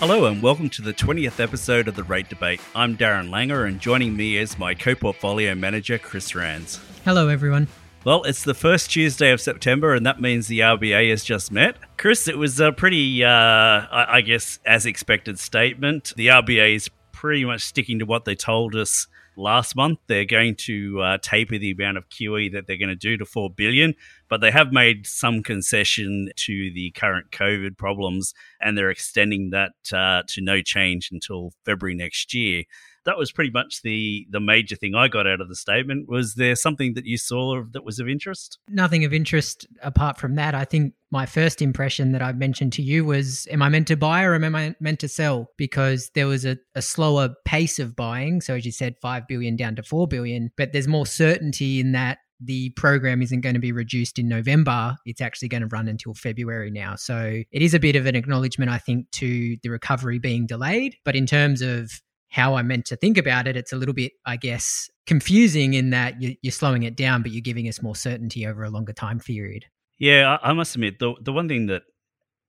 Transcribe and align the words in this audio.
Hello 0.00 0.24
and 0.24 0.42
welcome 0.42 0.70
to 0.70 0.80
the 0.80 0.94
20th 0.94 1.40
episode 1.40 1.86
of 1.86 1.94
the 1.94 2.04
Rate 2.04 2.30
Debate. 2.30 2.58
I'm 2.74 2.96
Darren 2.96 3.28
Langer 3.28 3.68
and 3.68 3.78
joining 3.78 4.16
me 4.16 4.38
is 4.38 4.58
my 4.58 4.72
co-portfolio 4.72 5.54
manager 5.54 5.98
Chris 5.98 6.34
Rands. 6.34 6.80
Hello 7.04 7.28
everyone. 7.28 7.68
Well, 8.04 8.22
it's 8.22 8.42
the 8.42 8.54
first 8.54 8.90
Tuesday 8.90 9.30
of 9.30 9.42
September, 9.42 9.92
and 9.92 10.06
that 10.06 10.18
means 10.18 10.46
the 10.46 10.60
RBA 10.60 11.10
has 11.10 11.22
just 11.22 11.52
met. 11.52 11.76
Chris, 11.98 12.28
it 12.28 12.38
was 12.38 12.58
a 12.60 12.72
pretty, 12.72 13.22
uh, 13.22 13.28
I 13.28 14.22
guess, 14.24 14.58
as 14.64 14.86
expected 14.86 15.38
statement. 15.38 16.14
The 16.16 16.28
RBA 16.28 16.76
is 16.76 16.88
pretty 17.12 17.44
much 17.44 17.60
sticking 17.60 17.98
to 17.98 18.06
what 18.06 18.24
they 18.24 18.34
told 18.34 18.74
us 18.74 19.06
last 19.36 19.76
month. 19.76 19.98
They're 20.06 20.24
going 20.24 20.56
to 20.60 21.02
uh, 21.02 21.18
taper 21.20 21.58
the 21.58 21.72
amount 21.72 21.98
of 21.98 22.08
QE 22.08 22.52
that 22.52 22.66
they're 22.66 22.78
going 22.78 22.88
to 22.88 22.96
do 22.96 23.18
to 23.18 23.26
4 23.26 23.50
billion, 23.50 23.94
but 24.30 24.40
they 24.40 24.52
have 24.52 24.72
made 24.72 25.06
some 25.06 25.42
concession 25.42 26.30
to 26.36 26.70
the 26.72 26.92
current 26.92 27.32
COVID 27.32 27.76
problems 27.76 28.32
and 28.60 28.78
they're 28.78 28.90
extending 28.90 29.50
that 29.50 29.72
uh, 29.92 30.22
to 30.28 30.40
no 30.40 30.62
change 30.62 31.10
until 31.12 31.50
February 31.66 31.96
next 31.96 32.32
year. 32.32 32.62
That 33.06 33.16
was 33.16 33.32
pretty 33.32 33.50
much 33.50 33.80
the 33.82 34.26
the 34.30 34.40
major 34.40 34.76
thing 34.76 34.94
I 34.94 35.08
got 35.08 35.26
out 35.26 35.40
of 35.40 35.48
the 35.48 35.56
statement. 35.56 36.08
Was 36.08 36.34
there 36.34 36.54
something 36.54 36.92
that 36.94 37.06
you 37.06 37.16
saw 37.16 37.62
that 37.72 37.82
was 37.82 37.98
of 37.98 38.08
interest? 38.08 38.58
Nothing 38.68 39.04
of 39.06 39.14
interest 39.14 39.66
apart 39.82 40.18
from 40.18 40.34
that. 40.34 40.54
I 40.54 40.66
think 40.66 40.92
my 41.10 41.24
first 41.24 41.62
impression 41.62 42.12
that 42.12 42.20
I 42.20 42.32
mentioned 42.32 42.74
to 42.74 42.82
you 42.82 43.06
was 43.06 43.48
am 43.50 43.62
I 43.62 43.70
meant 43.70 43.88
to 43.88 43.96
buy 43.96 44.22
or 44.22 44.34
am 44.34 44.54
I 44.54 44.76
meant 44.80 45.00
to 45.00 45.08
sell? 45.08 45.50
Because 45.56 46.10
there 46.14 46.26
was 46.26 46.44
a, 46.44 46.58
a 46.74 46.82
slower 46.82 47.30
pace 47.46 47.78
of 47.78 47.96
buying. 47.96 48.42
So, 48.42 48.54
as 48.54 48.66
you 48.66 48.72
said, 48.72 48.96
5 49.00 49.26
billion 49.26 49.56
down 49.56 49.76
to 49.76 49.82
4 49.82 50.06
billion, 50.06 50.52
but 50.58 50.72
there's 50.72 50.86
more 50.86 51.06
certainty 51.06 51.80
in 51.80 51.92
that 51.92 52.18
the 52.40 52.70
program 52.70 53.22
isn't 53.22 53.40
going 53.40 53.54
to 53.54 53.60
be 53.60 53.72
reduced 53.72 54.18
in 54.18 54.28
November. 54.28 54.96
It's 55.04 55.20
actually 55.20 55.48
going 55.48 55.62
to 55.62 55.68
run 55.68 55.88
until 55.88 56.14
February 56.14 56.70
now. 56.70 56.96
So, 56.96 57.42
it 57.50 57.62
is 57.62 57.74
a 57.74 57.80
bit 57.80 57.96
of 57.96 58.06
an 58.06 58.16
acknowledgement, 58.16 58.70
I 58.70 58.78
think, 58.78 59.10
to 59.12 59.56
the 59.62 59.70
recovery 59.70 60.18
being 60.18 60.46
delayed. 60.46 60.96
But 61.04 61.16
in 61.16 61.26
terms 61.26 61.62
of 61.62 61.92
how 62.30 62.54
I 62.54 62.62
meant 62.62 62.86
to 62.86 62.96
think 62.96 63.18
about 63.18 63.46
it, 63.46 63.56
it's 63.56 63.72
a 63.72 63.76
little 63.76 63.94
bit, 63.94 64.12
I 64.24 64.36
guess, 64.36 64.88
confusing 65.06 65.74
in 65.74 65.90
that 65.90 66.14
you're 66.20 66.52
slowing 66.52 66.84
it 66.84 66.96
down, 66.96 67.22
but 67.22 67.32
you're 67.32 67.40
giving 67.40 67.68
us 67.68 67.82
more 67.82 67.96
certainty 67.96 68.46
over 68.46 68.62
a 68.62 68.70
longer 68.70 68.92
time 68.92 69.18
period. 69.18 69.66
Yeah, 69.98 70.38
I, 70.42 70.52
must 70.54 70.74
admit 70.74 70.98
the 70.98 71.14
the 71.20 71.32
one 71.32 71.48
thing 71.48 71.66
that 71.66 71.82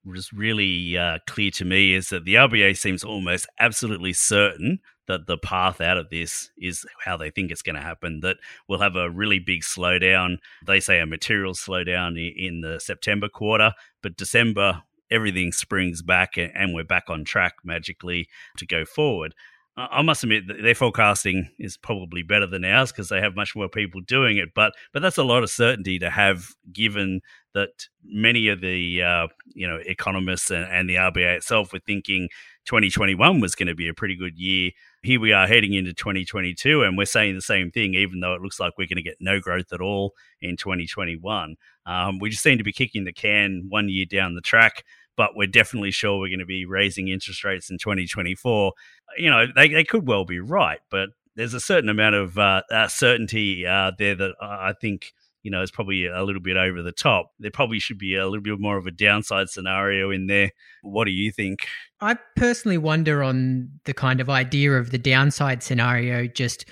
was 0.06 0.34
really 0.34 0.98
uh, 0.98 1.20
clear 1.28 1.52
to 1.52 1.66
me 1.66 1.94
is 1.94 2.10
that 2.10 2.26
the 2.26 2.36
RBA 2.36 2.78
seems 2.78 3.04
almost 3.04 3.48
absolutely 3.60 4.14
certain 4.14 4.80
that 5.08 5.28
the 5.28 5.38
path 5.38 5.82
out 5.82 5.98
of 5.98 6.10
this 6.10 6.50
is 6.58 6.86
how 7.04 7.18
they 7.18 7.30
think 7.30 7.52
it's 7.52 7.62
going 7.62 7.76
to 7.76 7.82
happen. 7.82 8.22
That 8.22 8.38
we'll 8.68 8.80
have 8.80 8.96
a 8.96 9.10
really 9.10 9.40
big 9.40 9.62
slowdown. 9.62 10.38
They 10.66 10.80
say 10.80 11.00
a 11.00 11.06
material 11.06 11.54
slowdown 11.54 12.18
in 12.36 12.62
the 12.62 12.80
September 12.80 13.28
quarter, 13.28 13.74
but 14.02 14.18
December 14.18 14.84
everything 15.12 15.52
springs 15.52 16.02
back 16.02 16.38
and 16.38 16.74
we're 16.74 16.86
back 16.86 17.10
on 17.10 17.26
track 17.26 17.56
magically 17.64 18.30
to 18.58 18.66
go 18.66 18.86
forward. 18.86 19.36
I 19.78 20.02
must 20.02 20.24
admit 20.24 20.48
that 20.48 20.62
their 20.62 20.76
forecasting 20.76 21.50
is 21.58 21.78
probably 21.78 22.24
better 22.24 22.46
than 22.46 22.66
ours 22.66 22.92
because 22.92 23.08
they 23.08 23.22
have 23.22 23.38
much 23.38 23.56
more 23.56 23.70
people 23.70 24.02
doing 24.02 24.38
it. 24.38 24.50
But 24.54 24.74
but 24.92 25.02
that's 25.02 25.18
a 25.18 25.24
lot 25.24 25.44
of 25.44 25.50
certainty 25.50 25.98
to 26.00 26.10
have, 26.10 26.50
given 26.74 27.22
that 27.54 27.88
many 28.04 28.50
of 28.50 28.60
the 28.60 29.02
uh, 29.02 29.28
you 29.54 29.66
know 29.66 29.80
economists 29.86 30.52
and, 30.52 30.66
and 30.66 30.90
the 30.90 30.96
RBA 30.96 31.38
itself 31.38 31.72
were 31.72 31.80
thinking 31.80 32.28
2021 32.66 33.40
was 33.40 33.56
going 33.56 33.68
to 33.68 33.76
be 33.76 33.88
a 33.88 33.94
pretty 33.94 34.16
good 34.16 34.38
year. 34.38 34.72
Here 35.04 35.22
we 35.22 35.32
are 35.32 35.48
heading 35.48 35.74
into 35.74 35.94
2022, 35.94 36.84
and 36.84 36.98
we're 36.98 37.06
saying 37.06 37.36
the 37.36 37.42
same 37.42 37.72
thing, 37.72 37.96
even 37.96 38.20
though 38.20 38.34
it 38.34 38.42
looks 38.42 38.60
like 38.60 38.74
we're 38.78 38.88
going 38.88 38.98
to 38.98 39.02
get 39.02 39.18
no 39.22 39.40
growth 39.40 39.72
at 39.72 39.82
all 39.82 40.14
in 40.42 40.58
2021. 40.58 41.56
Um, 41.86 42.20
we 42.20 42.30
just 42.30 42.44
seem 42.44 42.58
to 42.58 42.64
be 42.64 42.74
kicking 42.74 43.06
the 43.06 43.14
can 43.14 43.68
one 43.70 43.88
year 43.88 44.06
down 44.06 44.36
the 44.36 44.42
track 44.42 44.84
but 45.18 45.32
we're 45.36 45.48
definitely 45.48 45.92
sure 45.92 46.20
we're 46.20 46.30
going 46.30 46.40
to 46.40 46.46
be 46.46 46.66
raising 46.66 47.08
interest 47.08 47.44
rates 47.44 47.70
in 47.70 47.78
2024. 47.78 48.74
You 49.18 49.30
know, 49.30 49.46
they, 49.56 49.68
they 49.68 49.84
could 49.84 50.08
well 50.08 50.26
be 50.26 50.40
right, 50.40 50.80
but 50.90 51.10
there's 51.36 51.54
a 51.54 51.60
certain 51.60 51.90
amount 51.90 52.16
of 52.16 52.38
uh, 52.38 52.62
uh, 52.72 52.88
certainty 52.88 53.66
uh, 53.66 53.92
there 53.98 54.16
that 54.16 54.32
I 54.42 54.74
think 54.80 55.14
you 55.44 55.50
know 55.50 55.62
is 55.62 55.72
probably 55.72 56.06
a 56.06 56.24
little 56.24 56.42
bit 56.42 56.58
over 56.58 56.82
the 56.82 56.92
top. 56.92 57.32
There 57.40 57.52
probably 57.52 57.80
should 57.80 57.98
be 57.98 58.16
a 58.16 58.26
little 58.26 58.44
bit 58.44 58.60
more 58.60 58.78
of 58.78 58.86
a 58.86 58.92
downside 58.92 59.50
scenario 59.50 60.12
in 60.12 60.28
there. 60.28 60.52
What 60.82 61.06
do 61.06 61.12
you 61.12 61.32
think? 61.32 61.68
I 62.00 62.18
personally 62.36 62.78
wonder 62.78 63.24
on 63.24 63.70
the 63.86 63.94
kind 63.94 64.22
of 64.22 64.30
idea 64.30 64.74
of 64.74 64.92
the 64.92 64.98
downside 64.98 65.64
scenario, 65.64 66.28
just 66.28 66.66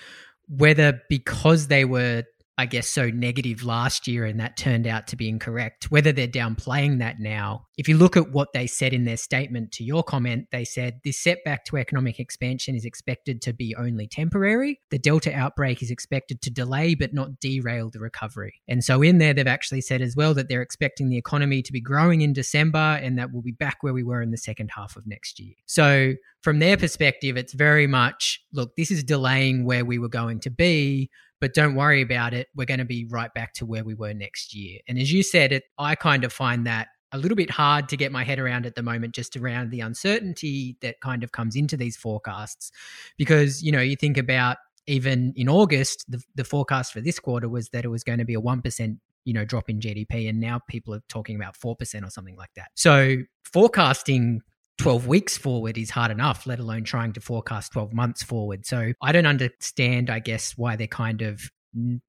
whether 0.47 1.01
because 1.09 1.67
they 1.67 1.85
were 1.85 2.23
I 2.59 2.65
guess, 2.65 2.89
so 2.89 3.09
negative 3.09 3.63
last 3.63 4.05
year 4.05 4.25
and 4.25 4.37
that 4.41 4.57
turned 4.57 4.85
out 4.85 5.07
to 5.07 5.15
be 5.15 5.29
incorrect. 5.29 5.91
Whether 5.91 6.11
they're 6.11 6.27
downplaying 6.27 6.99
that 6.99 7.17
now, 7.17 7.67
if 7.79 7.87
you 7.87 7.95
look 7.95 8.17
at 8.17 8.33
what 8.33 8.51
they 8.51 8.67
said 8.67 8.91
in 8.91 9.05
their 9.05 9.15
statement 9.15 9.71
to 9.71 9.85
your 9.85 10.03
comment, 10.03 10.47
they 10.51 10.65
said 10.65 10.99
this 11.05 11.17
setback 11.17 11.63
to 11.63 11.77
economic 11.77 12.19
expansion 12.19 12.75
is 12.75 12.83
expected 12.83 13.41
to 13.43 13.53
be 13.53 13.73
only 13.77 14.05
temporary. 14.05 14.81
The 14.91 14.99
Delta 14.99 15.33
outbreak 15.33 15.81
is 15.81 15.89
expected 15.89 16.41
to 16.41 16.51
delay 16.51 16.93
but 16.93 17.13
not 17.13 17.39
derail 17.39 17.89
the 17.89 18.01
recovery. 18.01 18.61
And 18.67 18.83
so 18.83 19.01
in 19.01 19.19
there, 19.19 19.33
they've 19.33 19.47
actually 19.47 19.79
said 19.79 20.01
as 20.01 20.13
well 20.13 20.33
that 20.33 20.49
they're 20.49 20.61
expecting 20.61 21.07
the 21.07 21.15
economy 21.15 21.61
to 21.61 21.71
be 21.71 21.79
growing 21.79 22.19
in 22.19 22.33
December 22.33 22.99
and 23.01 23.17
that 23.17 23.31
we'll 23.31 23.43
be 23.43 23.53
back 23.53 23.77
where 23.79 23.93
we 23.93 24.03
were 24.03 24.21
in 24.21 24.31
the 24.31 24.37
second 24.37 24.71
half 24.75 24.97
of 24.97 25.07
next 25.07 25.39
year. 25.39 25.55
So 25.65 26.15
from 26.41 26.59
their 26.59 26.75
perspective, 26.75 27.37
it's 27.37 27.53
very 27.53 27.87
much 27.87 28.41
look, 28.51 28.75
this 28.75 28.91
is 28.91 29.05
delaying 29.05 29.63
where 29.63 29.85
we 29.85 29.99
were 29.99 30.09
going 30.09 30.41
to 30.41 30.49
be 30.49 31.09
but 31.41 31.53
don't 31.53 31.75
worry 31.75 32.01
about 32.01 32.33
it. 32.33 32.49
We're 32.53 32.65
going 32.65 32.79
to 32.79 32.85
be 32.85 33.05
right 33.05 33.33
back 33.33 33.53
to 33.53 33.65
where 33.65 33.85
we 33.85 33.93
were 33.93 34.13
next 34.13 34.53
year. 34.53 34.79
And 34.89 34.99
as 34.99 35.09
you 35.09 35.23
said, 35.23 35.53
it, 35.53 35.63
I 35.77 35.95
kind 35.95 36.25
of 36.25 36.33
find 36.33 36.67
that 36.67 36.89
a 37.11 37.17
little 37.17 37.35
bit 37.35 37.49
hard 37.49 37.89
to 37.89 37.97
get 37.97 38.11
my 38.11 38.23
head 38.23 38.39
around 38.39 38.65
at 38.65 38.75
the 38.75 38.83
moment, 38.83 39.13
just 39.13 39.35
around 39.35 39.71
the 39.71 39.81
uncertainty 39.81 40.77
that 40.81 41.01
kind 41.01 41.23
of 41.23 41.31
comes 41.31 41.55
into 41.55 41.75
these 41.75 41.97
forecasts. 41.97 42.71
Because, 43.17 43.63
you 43.63 43.71
know, 43.71 43.81
you 43.81 43.95
think 43.95 44.17
about 44.17 44.57
even 44.87 45.33
in 45.35 45.49
August, 45.49 46.05
the, 46.09 46.21
the 46.35 46.43
forecast 46.43 46.93
for 46.93 47.01
this 47.01 47.19
quarter 47.19 47.47
was 47.47 47.69
that 47.69 47.85
it 47.85 47.89
was 47.89 48.03
going 48.03 48.19
to 48.19 48.25
be 48.25 48.33
a 48.33 48.41
1% 48.41 48.97
you 49.25 49.33
know 49.33 49.45
drop 49.45 49.69
in 49.69 49.79
GDP 49.79 50.27
and 50.29 50.39
now 50.39 50.59
people 50.67 50.93
are 50.93 51.03
talking 51.07 51.35
about 51.35 51.55
4% 51.55 51.75
or 52.03 52.09
something 52.09 52.35
like 52.35 52.49
that. 52.55 52.69
So 52.75 53.17
forecasting 53.43 54.41
12 54.79 55.07
weeks 55.07 55.37
forward 55.37 55.77
is 55.77 55.89
hard 55.89 56.09
enough, 56.09 56.47
let 56.47 56.59
alone 56.59 56.83
trying 56.83 57.13
to 57.13 57.21
forecast 57.21 57.73
12 57.73 57.93
months 57.93 58.23
forward. 58.23 58.65
So 58.65 58.93
I 59.01 59.11
don't 59.11 59.25
understand, 59.25 60.09
I 60.09 60.19
guess, 60.19 60.57
why 60.57 60.77
they're 60.77 60.87
kind 60.87 61.21
of 61.21 61.51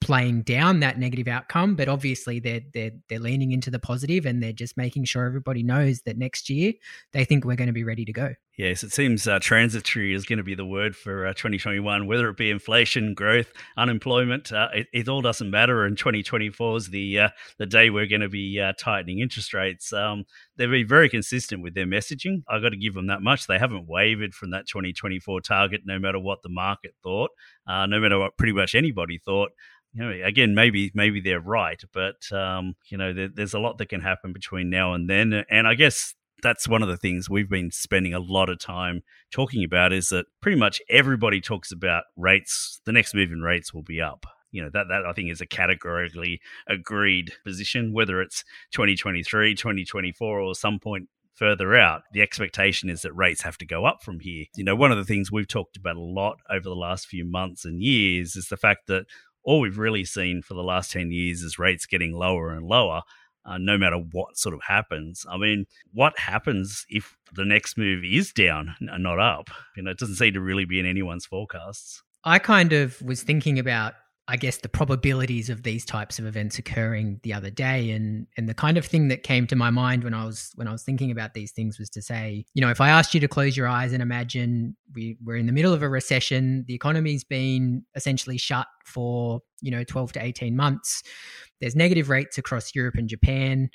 playing 0.00 0.40
down 0.42 0.80
that 0.80 0.98
negative 0.98 1.28
outcome 1.28 1.76
but 1.76 1.86
obviously 1.86 2.40
they're 2.40 2.62
they're 2.72 2.92
they're 3.08 3.18
leaning 3.18 3.52
into 3.52 3.70
the 3.70 3.78
positive 3.78 4.24
and 4.24 4.42
they're 4.42 4.52
just 4.54 4.76
making 4.76 5.04
sure 5.04 5.26
everybody 5.26 5.62
knows 5.62 6.00
that 6.02 6.16
next 6.16 6.48
year 6.48 6.72
they 7.12 7.24
think 7.24 7.44
we're 7.44 7.56
going 7.56 7.66
to 7.66 7.72
be 7.72 7.84
ready 7.84 8.06
to 8.06 8.12
go 8.12 8.32
Yes, 8.60 8.82
it 8.82 8.92
seems 8.92 9.26
uh, 9.26 9.38
transitory 9.38 10.12
is 10.12 10.26
going 10.26 10.36
to 10.36 10.44
be 10.44 10.54
the 10.54 10.66
word 10.66 10.94
for 10.94 11.26
uh, 11.26 11.32
2021, 11.32 12.06
whether 12.06 12.28
it 12.28 12.36
be 12.36 12.50
inflation, 12.50 13.14
growth, 13.14 13.54
unemployment. 13.78 14.52
Uh, 14.52 14.68
it, 14.74 14.86
it, 14.92 15.08
all 15.08 15.22
doesn't 15.22 15.50
matter. 15.50 15.86
And 15.86 15.96
2024 15.96 16.76
is 16.76 16.90
the 16.90 17.20
uh, 17.20 17.28
the 17.56 17.64
day 17.64 17.88
we're 17.88 18.04
going 18.06 18.20
to 18.20 18.28
be 18.28 18.60
uh, 18.60 18.74
tightening 18.78 19.20
interest 19.20 19.54
rates. 19.54 19.94
Um, 19.94 20.26
they've 20.58 20.68
been 20.68 20.86
very 20.86 21.08
consistent 21.08 21.62
with 21.62 21.72
their 21.72 21.86
messaging. 21.86 22.42
I've 22.50 22.60
got 22.60 22.68
to 22.68 22.76
give 22.76 22.92
them 22.92 23.06
that 23.06 23.22
much. 23.22 23.46
They 23.46 23.58
haven't 23.58 23.88
wavered 23.88 24.34
from 24.34 24.50
that 24.50 24.66
2024 24.66 25.40
target, 25.40 25.80
no 25.86 25.98
matter 25.98 26.18
what 26.18 26.42
the 26.42 26.50
market 26.50 26.92
thought, 27.02 27.30
uh, 27.66 27.86
no 27.86 27.98
matter 27.98 28.18
what 28.18 28.36
pretty 28.36 28.52
much 28.52 28.74
anybody 28.74 29.16
thought 29.24 29.52
you 29.92 30.04
know, 30.04 30.24
again, 30.24 30.54
maybe 30.54 30.92
maybe 30.94 31.20
they're 31.20 31.40
right, 31.40 31.82
but 31.92 32.30
um, 32.32 32.74
you 32.90 32.96
know, 32.96 33.12
there, 33.12 33.28
there's 33.28 33.54
a 33.54 33.58
lot 33.58 33.78
that 33.78 33.88
can 33.88 34.00
happen 34.00 34.32
between 34.32 34.70
now 34.70 34.94
and 34.94 35.10
then. 35.10 35.44
And 35.50 35.66
I 35.66 35.74
guess 35.74 36.14
that's 36.42 36.68
one 36.68 36.82
of 36.82 36.88
the 36.88 36.96
things 36.96 37.28
we've 37.28 37.48
been 37.48 37.70
spending 37.70 38.14
a 38.14 38.20
lot 38.20 38.48
of 38.48 38.58
time 38.58 39.02
talking 39.30 39.64
about 39.64 39.92
is 39.92 40.08
that 40.08 40.26
pretty 40.40 40.58
much 40.58 40.80
everybody 40.88 41.40
talks 41.40 41.72
about 41.72 42.04
rates. 42.16 42.80
The 42.84 42.92
next 42.92 43.14
move 43.14 43.32
in 43.32 43.42
rates 43.42 43.72
will 43.72 43.82
be 43.82 44.00
up. 44.00 44.26
You 44.52 44.62
know, 44.62 44.70
that, 44.72 44.86
that 44.88 45.06
I 45.06 45.12
think 45.12 45.30
is 45.30 45.40
a 45.40 45.46
categorically 45.46 46.40
agreed 46.68 47.32
position, 47.44 47.92
whether 47.92 48.20
it's 48.20 48.44
2023, 48.72 49.54
2024, 49.54 50.40
or 50.40 50.54
some 50.54 50.80
point 50.80 51.08
further 51.34 51.74
out, 51.74 52.02
the 52.12 52.20
expectation 52.20 52.90
is 52.90 53.00
that 53.02 53.14
rates 53.14 53.42
have 53.42 53.56
to 53.56 53.64
go 53.64 53.86
up 53.86 54.02
from 54.02 54.20
here. 54.20 54.44
You 54.56 54.64
know, 54.64 54.76
one 54.76 54.92
of 54.92 54.98
the 54.98 55.04
things 55.04 55.32
we've 55.32 55.48
talked 55.48 55.76
about 55.76 55.96
a 55.96 56.00
lot 56.00 56.36
over 56.50 56.64
the 56.64 56.74
last 56.74 57.06
few 57.06 57.24
months 57.24 57.64
and 57.64 57.82
years 57.82 58.36
is 58.36 58.48
the 58.48 58.58
fact 58.58 58.88
that 58.88 59.06
all 59.42 59.60
we've 59.60 59.78
really 59.78 60.04
seen 60.04 60.42
for 60.42 60.52
the 60.52 60.62
last 60.62 60.90
10 60.90 61.12
years 61.12 61.40
is 61.42 61.58
rates 61.58 61.86
getting 61.86 62.12
lower 62.12 62.52
and 62.52 62.66
lower 62.66 63.02
uh, 63.44 63.58
no 63.58 63.78
matter 63.78 63.96
what 63.96 64.36
sort 64.36 64.54
of 64.54 64.60
happens. 64.62 65.24
I 65.30 65.36
mean, 65.36 65.66
what 65.92 66.18
happens 66.18 66.84
if 66.88 67.16
the 67.32 67.44
next 67.44 67.78
move 67.78 68.04
is 68.04 68.32
down 68.32 68.74
and 68.80 69.02
not 69.02 69.18
up? 69.18 69.48
You 69.76 69.82
know, 69.82 69.90
it 69.90 69.98
doesn't 69.98 70.16
seem 70.16 70.34
to 70.34 70.40
really 70.40 70.64
be 70.64 70.78
in 70.78 70.86
anyone's 70.86 71.26
forecasts. 71.26 72.02
I 72.24 72.38
kind 72.38 72.72
of 72.72 73.00
was 73.02 73.22
thinking 73.22 73.58
about 73.58 73.94
I 74.30 74.36
guess 74.36 74.58
the 74.58 74.68
probabilities 74.68 75.50
of 75.50 75.64
these 75.64 75.84
types 75.84 76.20
of 76.20 76.24
events 76.24 76.56
occurring 76.56 77.18
the 77.24 77.34
other 77.34 77.50
day 77.50 77.90
and 77.90 78.28
and 78.36 78.48
the 78.48 78.54
kind 78.54 78.78
of 78.78 78.86
thing 78.86 79.08
that 79.08 79.24
came 79.24 79.48
to 79.48 79.56
my 79.56 79.70
mind 79.70 80.04
when 80.04 80.14
I 80.14 80.24
was 80.24 80.52
when 80.54 80.68
I 80.68 80.72
was 80.72 80.84
thinking 80.84 81.10
about 81.10 81.34
these 81.34 81.50
things 81.50 81.80
was 81.80 81.90
to 81.90 82.02
say, 82.02 82.44
you 82.54 82.60
know, 82.60 82.70
if 82.70 82.80
I 82.80 82.90
asked 82.90 83.12
you 83.12 83.18
to 83.18 83.26
close 83.26 83.56
your 83.56 83.66
eyes 83.66 83.92
and 83.92 84.00
imagine 84.00 84.76
we, 84.94 85.16
we're 85.24 85.36
in 85.36 85.46
the 85.46 85.52
middle 85.52 85.72
of 85.72 85.82
a 85.82 85.88
recession, 85.88 86.64
the 86.66 86.74
economy's 86.74 87.24
been 87.24 87.84
essentially 87.94 88.38
shut 88.38 88.66
for, 88.84 89.40
you 89.60 89.70
know, 89.70 89.84
12 89.84 90.12
to 90.12 90.22
18 90.22 90.56
months. 90.56 91.02
There's 91.60 91.76
negative 91.76 92.08
rates 92.08 92.38
across 92.38 92.74
Europe 92.74 92.96
and 92.96 93.08
Japan 93.08 93.70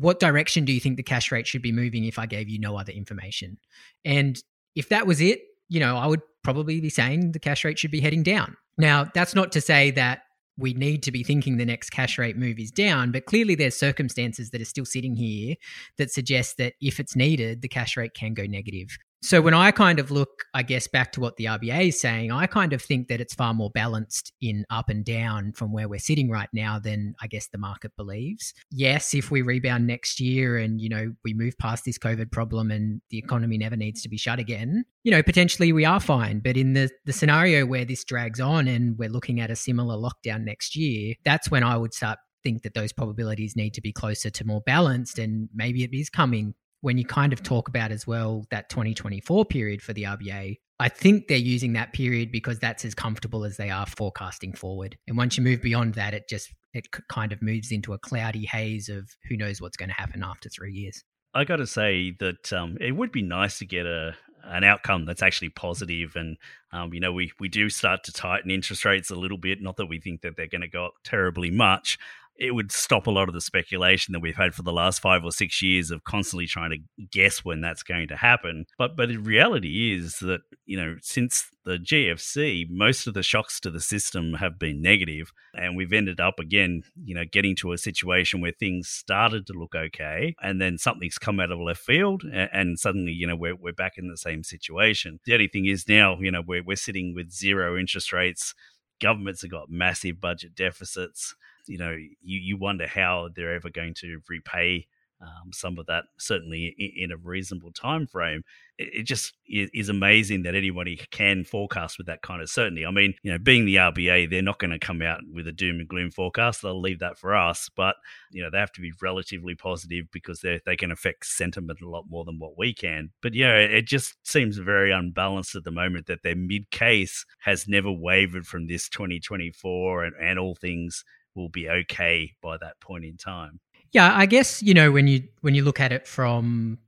what 0.00 0.18
direction 0.18 0.64
do 0.64 0.72
you 0.72 0.80
think 0.80 0.96
the 0.96 1.02
cash 1.02 1.30
rate 1.30 1.46
should 1.46 1.62
be 1.62 1.72
moving 1.72 2.04
if 2.04 2.18
I 2.18 2.24
gave 2.24 2.48
you 2.48 2.58
no 2.58 2.76
other 2.76 2.92
information? 2.92 3.58
And 4.04 4.42
if 4.74 4.88
that 4.88 5.06
was 5.06 5.20
it, 5.20 5.42
you 5.68 5.78
know, 5.78 5.96
I 5.96 6.06
would 6.06 6.22
probably 6.42 6.80
be 6.80 6.88
saying 6.88 7.32
the 7.32 7.38
cash 7.38 7.64
rate 7.64 7.78
should 7.78 7.90
be 7.90 8.00
heading 8.00 8.22
down. 8.22 8.56
Now, 8.78 9.10
that's 9.12 9.34
not 9.34 9.52
to 9.52 9.60
say 9.60 9.90
that 9.92 10.22
we 10.56 10.72
need 10.72 11.02
to 11.02 11.12
be 11.12 11.22
thinking 11.22 11.56
the 11.56 11.66
next 11.66 11.90
cash 11.90 12.18
rate 12.18 12.36
move 12.36 12.58
is 12.58 12.70
down, 12.70 13.12
but 13.12 13.26
clearly 13.26 13.54
there's 13.54 13.76
circumstances 13.76 14.50
that 14.50 14.60
are 14.60 14.66
still 14.66 14.84
sitting 14.84 15.14
here 15.14 15.56
that 15.98 16.10
suggest 16.10 16.56
that 16.56 16.74
if 16.80 16.98
it's 16.98 17.14
needed, 17.14 17.60
the 17.60 17.68
cash 17.68 17.96
rate 17.96 18.14
can 18.14 18.32
go 18.32 18.44
negative. 18.44 18.96
So 19.22 19.42
when 19.42 19.52
I 19.52 19.70
kind 19.70 19.98
of 19.98 20.10
look, 20.10 20.44
I 20.54 20.62
guess, 20.62 20.86
back 20.86 21.12
to 21.12 21.20
what 21.20 21.36
the 21.36 21.44
RBA 21.44 21.88
is 21.88 22.00
saying, 22.00 22.32
I 22.32 22.46
kind 22.46 22.72
of 22.72 22.80
think 22.80 23.08
that 23.08 23.20
it's 23.20 23.34
far 23.34 23.52
more 23.52 23.70
balanced 23.70 24.32
in 24.40 24.64
up 24.70 24.88
and 24.88 25.04
down 25.04 25.52
from 25.52 25.72
where 25.72 25.88
we're 25.88 25.98
sitting 25.98 26.30
right 26.30 26.48
now 26.54 26.78
than 26.78 27.14
I 27.20 27.26
guess 27.26 27.48
the 27.48 27.58
market 27.58 27.92
believes. 27.96 28.54
Yes, 28.70 29.12
if 29.12 29.30
we 29.30 29.42
rebound 29.42 29.86
next 29.86 30.20
year 30.20 30.56
and, 30.56 30.80
you 30.80 30.88
know, 30.88 31.12
we 31.22 31.34
move 31.34 31.58
past 31.58 31.84
this 31.84 31.98
COVID 31.98 32.32
problem 32.32 32.70
and 32.70 33.02
the 33.10 33.18
economy 33.18 33.58
never 33.58 33.76
needs 33.76 34.02
to 34.02 34.08
be 34.08 34.16
shut 34.16 34.38
again, 34.38 34.84
you 35.04 35.10
know, 35.10 35.22
potentially 35.22 35.72
we 35.72 35.84
are 35.84 36.00
fine. 36.00 36.40
But 36.40 36.56
in 36.56 36.72
the, 36.72 36.88
the 37.04 37.12
scenario 37.12 37.66
where 37.66 37.84
this 37.84 38.04
drags 38.04 38.40
on 38.40 38.68
and 38.68 38.96
we're 38.96 39.10
looking 39.10 39.38
at 39.38 39.50
a 39.50 39.56
similar 39.56 39.96
lockdown 39.96 40.44
next 40.44 40.74
year, 40.74 41.14
that's 41.24 41.50
when 41.50 41.62
I 41.62 41.76
would 41.76 41.92
start 41.92 42.18
think 42.42 42.62
that 42.62 42.72
those 42.74 42.92
probabilities 42.92 43.56
need 43.56 43.74
to 43.74 43.80
be 43.80 43.92
closer 43.92 44.30
to 44.30 44.46
more 44.46 44.62
balanced 44.62 45.18
and 45.18 45.48
maybe 45.54 45.84
it 45.84 45.90
is 45.92 46.08
coming 46.08 46.54
when 46.80 46.98
you 46.98 47.04
kind 47.04 47.32
of 47.32 47.42
talk 47.42 47.68
about 47.68 47.92
as 47.92 48.06
well 48.06 48.44
that 48.50 48.68
2024 48.70 49.44
period 49.44 49.82
for 49.82 49.92
the 49.92 50.04
RBA, 50.04 50.58
I 50.78 50.88
think 50.88 51.28
they're 51.28 51.36
using 51.36 51.74
that 51.74 51.92
period 51.92 52.32
because 52.32 52.58
that's 52.58 52.84
as 52.84 52.94
comfortable 52.94 53.44
as 53.44 53.56
they 53.58 53.70
are 53.70 53.86
forecasting 53.86 54.54
forward. 54.54 54.96
And 55.06 55.16
once 55.16 55.36
you 55.36 55.44
move 55.44 55.60
beyond 55.60 55.94
that, 55.94 56.14
it 56.14 56.28
just 56.28 56.52
it 56.72 56.88
kind 57.08 57.32
of 57.32 57.42
moves 57.42 57.72
into 57.72 57.92
a 57.92 57.98
cloudy 57.98 58.46
haze 58.46 58.88
of 58.88 59.10
who 59.28 59.36
knows 59.36 59.60
what's 59.60 59.76
going 59.76 59.88
to 59.88 59.94
happen 59.94 60.22
after 60.22 60.48
three 60.48 60.72
years. 60.72 61.04
I 61.34 61.44
got 61.44 61.56
to 61.56 61.66
say 61.66 62.16
that 62.20 62.52
um, 62.52 62.76
it 62.80 62.92
would 62.92 63.12
be 63.12 63.22
nice 63.22 63.58
to 63.58 63.66
get 63.66 63.86
a 63.86 64.16
an 64.42 64.64
outcome 64.64 65.04
that's 65.04 65.22
actually 65.22 65.50
positive 65.50 66.16
and 66.16 66.38
um, 66.72 66.94
you 66.94 67.00
know 67.00 67.12
we 67.12 67.30
we 67.38 67.48
do 67.48 67.68
start 67.68 68.02
to 68.04 68.12
tighten 68.12 68.50
interest 68.50 68.86
rates 68.86 69.10
a 69.10 69.14
little 69.14 69.36
bit 69.36 69.60
not 69.60 69.76
that 69.76 69.84
we 69.86 70.00
think 70.00 70.22
that 70.22 70.34
they're 70.34 70.46
going 70.46 70.62
to 70.62 70.68
go 70.68 70.86
up 70.86 70.94
terribly 71.04 71.50
much 71.50 71.98
it 72.40 72.54
would 72.54 72.72
stop 72.72 73.06
a 73.06 73.10
lot 73.10 73.28
of 73.28 73.34
the 73.34 73.40
speculation 73.40 74.12
that 74.12 74.20
we've 74.20 74.34
had 74.34 74.54
for 74.54 74.62
the 74.62 74.72
last 74.72 75.00
five 75.00 75.22
or 75.22 75.30
six 75.30 75.60
years 75.60 75.90
of 75.90 76.04
constantly 76.04 76.46
trying 76.46 76.70
to 76.70 77.04
guess 77.12 77.44
when 77.44 77.60
that's 77.60 77.82
going 77.82 78.08
to 78.08 78.16
happen. 78.16 78.64
But 78.78 78.96
but 78.96 79.10
the 79.10 79.18
reality 79.18 79.94
is 79.94 80.18
that 80.20 80.40
you 80.64 80.78
know 80.78 80.96
since 81.02 81.50
the 81.66 81.76
GFC, 81.76 82.66
most 82.70 83.06
of 83.06 83.12
the 83.12 83.22
shocks 83.22 83.60
to 83.60 83.70
the 83.70 83.80
system 83.80 84.34
have 84.34 84.58
been 84.58 84.80
negative, 84.80 85.30
and 85.54 85.76
we've 85.76 85.92
ended 85.92 86.18
up 86.18 86.38
again, 86.38 86.82
you 87.04 87.14
know, 87.14 87.24
getting 87.30 87.54
to 87.56 87.72
a 87.72 87.78
situation 87.78 88.40
where 88.40 88.52
things 88.58 88.88
started 88.88 89.46
to 89.46 89.52
look 89.52 89.74
okay, 89.74 90.34
and 90.42 90.62
then 90.62 90.78
something's 90.78 91.18
come 91.18 91.40
out 91.40 91.52
of 91.52 91.60
left 91.60 91.82
field, 91.82 92.22
and, 92.22 92.48
and 92.54 92.78
suddenly 92.78 93.12
you 93.12 93.26
know 93.26 93.36
we're 93.36 93.54
we're 93.54 93.74
back 93.74 93.98
in 93.98 94.08
the 94.08 94.16
same 94.16 94.42
situation. 94.42 95.20
The 95.26 95.34
only 95.34 95.48
thing 95.48 95.66
is 95.66 95.86
now 95.86 96.18
you 96.18 96.30
know 96.30 96.42
we're 96.46 96.64
we're 96.64 96.76
sitting 96.76 97.14
with 97.14 97.30
zero 97.30 97.78
interest 97.78 98.14
rates. 98.14 98.54
Governments 98.98 99.42
have 99.42 99.50
got 99.50 99.70
massive 99.70 100.20
budget 100.20 100.54
deficits 100.54 101.34
you 101.70 101.78
know, 101.78 101.92
you, 101.92 102.10
you 102.20 102.56
wonder 102.56 102.86
how 102.86 103.28
they're 103.34 103.54
ever 103.54 103.70
going 103.70 103.94
to 103.94 104.20
repay 104.28 104.86
um, 105.22 105.52
some 105.52 105.78
of 105.78 105.86
that 105.86 106.04
certainly 106.18 106.74
in, 106.78 107.04
in, 107.04 107.12
a 107.12 107.16
reasonable 107.16 107.72
time 107.72 108.06
frame. 108.06 108.42
It, 108.78 109.00
it 109.00 109.02
just 109.02 109.34
is, 109.46 109.90
amazing 109.90 110.44
that 110.44 110.54
anybody 110.54 110.98
can 111.10 111.44
forecast 111.44 111.98
with 111.98 112.06
that 112.06 112.22
kind 112.22 112.40
of 112.40 112.48
certainty. 112.48 112.86
I 112.86 112.90
mean, 112.90 113.14
you 113.22 113.30
know, 113.30 113.38
being 113.38 113.66
the 113.66 113.76
RBA, 113.76 114.30
they're 114.30 114.40
not 114.40 114.58
going 114.58 114.70
to 114.70 114.78
come 114.78 115.02
out 115.02 115.20
with 115.30 115.46
a 115.46 115.52
doom 115.52 115.78
and 115.78 115.88
gloom 115.88 116.10
forecast. 116.10 116.62
They'll 116.62 116.80
leave 116.80 117.00
that 117.00 117.18
for 117.18 117.36
us, 117.36 117.68
but 117.76 117.96
you 118.30 118.42
know, 118.42 118.48
they 118.50 118.58
have 118.58 118.72
to 118.72 118.80
be 118.80 118.92
relatively 119.02 119.54
positive 119.54 120.06
because 120.10 120.40
they 120.40 120.60
they 120.64 120.76
can 120.76 120.90
affect 120.90 121.26
sentiment 121.26 121.82
a 121.82 121.88
lot 121.88 122.04
more 122.08 122.24
than 122.24 122.38
what 122.38 122.56
we 122.56 122.72
can. 122.72 123.10
But 123.20 123.34
yeah, 123.34 123.56
it 123.56 123.86
just 123.86 124.14
seems 124.26 124.56
very 124.56 124.90
unbalanced 124.90 125.54
at 125.54 125.64
the 125.64 125.70
moment 125.70 126.06
that 126.06 126.22
their 126.22 126.36
mid 126.36 126.70
case 126.70 127.26
has 127.40 127.68
never 127.68 127.92
wavered 127.92 128.46
from 128.46 128.68
this 128.68 128.88
2024 128.88 130.04
and, 130.04 130.14
and 130.18 130.38
all 130.38 130.54
things 130.54 131.04
will 131.40 131.48
be 131.48 131.68
okay 131.68 132.32
by 132.42 132.56
that 132.58 132.80
point 132.80 133.04
in 133.04 133.16
time. 133.16 133.60
Yeah, 133.92 134.12
I 134.14 134.26
guess 134.26 134.62
you 134.62 134.74
know 134.74 134.92
when 134.92 135.06
you 135.06 135.22
when 135.40 135.54
you 135.54 135.64
look 135.64 135.80
at 135.80 135.92
it 135.92 136.06
from 136.06 136.78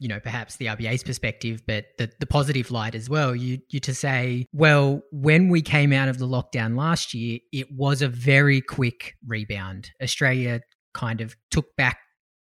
you 0.00 0.08
know 0.08 0.20
perhaps 0.20 0.56
the 0.56 0.66
RBA's 0.66 1.04
perspective, 1.04 1.62
but 1.66 1.86
the 1.98 2.10
the 2.18 2.26
positive 2.26 2.70
light 2.70 2.94
as 2.94 3.08
well. 3.08 3.34
You 3.34 3.60
you 3.68 3.80
to 3.80 3.94
say, 3.94 4.46
well, 4.52 5.02
when 5.12 5.48
we 5.48 5.62
came 5.62 5.92
out 5.92 6.08
of 6.08 6.18
the 6.18 6.26
lockdown 6.26 6.76
last 6.76 7.14
year, 7.14 7.38
it 7.52 7.68
was 7.72 8.02
a 8.02 8.08
very 8.08 8.60
quick 8.60 9.14
rebound. 9.26 9.90
Australia 10.02 10.60
kind 10.94 11.20
of 11.20 11.36
took 11.50 11.76
back 11.76 11.98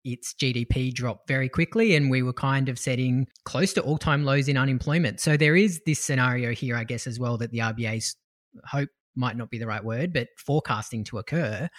its 0.05 0.33
GDP 0.35 0.93
drop 0.93 1.27
very 1.27 1.49
quickly, 1.49 1.95
and 1.95 2.09
we 2.09 2.21
were 2.21 2.33
kind 2.33 2.69
of 2.69 2.77
setting 2.79 3.27
close 3.43 3.73
to 3.73 3.81
all 3.81 3.97
time 3.97 4.23
lows 4.23 4.47
in 4.47 4.55
unemployment. 4.55 5.19
So 5.19 5.35
there 5.35 5.55
is 5.55 5.81
this 5.85 5.99
scenario 5.99 6.51
here, 6.51 6.77
I 6.77 6.83
guess, 6.83 7.07
as 7.07 7.19
well 7.19 7.37
that 7.39 7.51
the 7.51 7.59
RBA's 7.59 8.15
hope 8.65 8.89
might 9.15 9.37
not 9.37 9.49
be 9.49 9.57
the 9.57 9.67
right 9.67 9.83
word, 9.83 10.13
but 10.13 10.27
forecasting 10.37 11.03
to 11.05 11.17
occur 11.17 11.69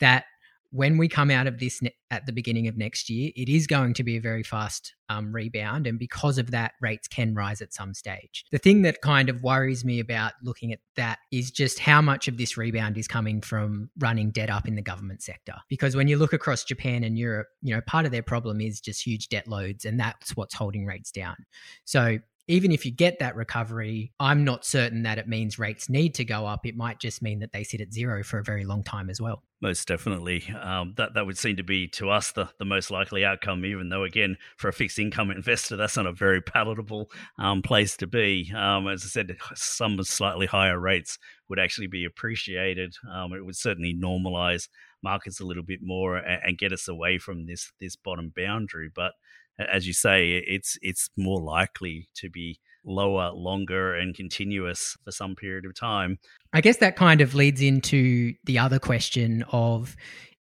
that 0.00 0.24
when 0.72 0.96
we 0.96 1.06
come 1.06 1.30
out 1.30 1.46
of 1.46 1.58
this 1.58 1.82
ne- 1.82 1.94
at 2.10 2.24
the 2.24 2.32
beginning 2.32 2.66
of 2.66 2.78
next 2.78 3.10
year, 3.10 3.30
it 3.36 3.48
is 3.48 3.66
going 3.66 3.92
to 3.92 4.02
be 4.02 4.16
a 4.16 4.20
very 4.20 4.42
fast 4.42 4.94
um, 5.10 5.30
rebound. 5.30 5.86
And 5.86 5.98
because 5.98 6.38
of 6.38 6.50
that, 6.50 6.72
rates 6.80 7.06
can 7.06 7.34
rise 7.34 7.60
at 7.60 7.74
some 7.74 7.92
stage. 7.92 8.46
The 8.50 8.58
thing 8.58 8.80
that 8.82 9.02
kind 9.02 9.28
of 9.28 9.42
worries 9.42 9.84
me 9.84 10.00
about 10.00 10.32
looking 10.42 10.72
at 10.72 10.78
that 10.96 11.18
is 11.30 11.50
just 11.50 11.78
how 11.78 12.00
much 12.00 12.26
of 12.26 12.38
this 12.38 12.56
rebound 12.56 12.96
is 12.96 13.06
coming 13.06 13.42
from 13.42 13.90
running 13.98 14.30
debt 14.30 14.48
up 14.48 14.66
in 14.66 14.74
the 14.74 14.82
government 14.82 15.22
sector. 15.22 15.56
Because 15.68 15.94
when 15.94 16.08
you 16.08 16.16
look 16.16 16.32
across 16.32 16.64
Japan 16.64 17.04
and 17.04 17.18
Europe, 17.18 17.48
you 17.60 17.74
know, 17.74 17.82
part 17.86 18.06
of 18.06 18.10
their 18.12 18.22
problem 18.22 18.62
is 18.62 18.80
just 18.80 19.06
huge 19.06 19.28
debt 19.28 19.46
loads, 19.46 19.84
and 19.84 20.00
that's 20.00 20.34
what's 20.36 20.54
holding 20.54 20.86
rates 20.86 21.10
down. 21.10 21.36
So 21.84 22.18
even 22.48 22.72
if 22.72 22.84
you 22.84 22.92
get 22.92 23.18
that 23.20 23.36
recovery, 23.36 24.12
I'm 24.18 24.44
not 24.44 24.64
certain 24.64 25.04
that 25.04 25.18
it 25.18 25.28
means 25.28 25.58
rates 25.58 25.88
need 25.88 26.14
to 26.16 26.24
go 26.24 26.46
up. 26.46 26.66
It 26.66 26.76
might 26.76 26.98
just 26.98 27.22
mean 27.22 27.38
that 27.40 27.52
they 27.52 27.64
sit 27.64 27.80
at 27.80 27.92
zero 27.92 28.24
for 28.24 28.38
a 28.38 28.44
very 28.44 28.64
long 28.64 28.82
time 28.82 29.08
as 29.10 29.20
well. 29.20 29.44
Most 29.60 29.86
definitely. 29.86 30.42
Um, 30.60 30.94
that 30.96 31.14
that 31.14 31.24
would 31.24 31.38
seem 31.38 31.56
to 31.56 31.62
be 31.62 31.86
to 31.88 32.10
us 32.10 32.32
the, 32.32 32.48
the 32.58 32.64
most 32.64 32.90
likely 32.90 33.24
outcome, 33.24 33.64
even 33.64 33.90
though 33.90 34.02
again, 34.02 34.36
for 34.56 34.68
a 34.68 34.72
fixed 34.72 34.98
income 34.98 35.30
investor, 35.30 35.76
that's 35.76 35.96
not 35.96 36.06
a 36.06 36.12
very 36.12 36.40
palatable 36.40 37.10
um, 37.38 37.62
place 37.62 37.96
to 37.98 38.08
be. 38.08 38.52
Um, 38.56 38.88
as 38.88 39.04
I 39.04 39.08
said, 39.08 39.36
some 39.54 40.02
slightly 40.02 40.46
higher 40.46 40.80
rates 40.80 41.18
would 41.48 41.60
actually 41.60 41.86
be 41.86 42.04
appreciated. 42.04 42.96
Um, 43.08 43.32
it 43.34 43.44
would 43.44 43.56
certainly 43.56 43.94
normalize 43.94 44.68
markets 45.02 45.40
a 45.40 45.44
little 45.44 45.62
bit 45.62 45.80
more 45.80 46.16
and, 46.16 46.40
and 46.44 46.58
get 46.58 46.72
us 46.72 46.88
away 46.88 47.18
from 47.18 47.46
this 47.46 47.70
this 47.80 47.94
bottom 47.94 48.32
boundary. 48.34 48.90
But 48.92 49.12
as 49.58 49.86
you 49.86 49.92
say, 49.92 50.42
it's 50.46 50.78
it's 50.82 51.08
more 51.16 51.40
likely 51.40 52.08
to 52.16 52.30
be 52.30 52.58
lower, 52.84 53.30
longer, 53.30 53.94
and 53.94 54.14
continuous 54.14 54.96
for 55.04 55.12
some 55.12 55.36
period 55.36 55.64
of 55.64 55.74
time. 55.78 56.18
I 56.52 56.60
guess 56.60 56.78
that 56.78 56.96
kind 56.96 57.20
of 57.20 57.34
leads 57.34 57.60
into 57.60 58.34
the 58.44 58.58
other 58.58 58.78
question 58.78 59.44
of 59.52 59.96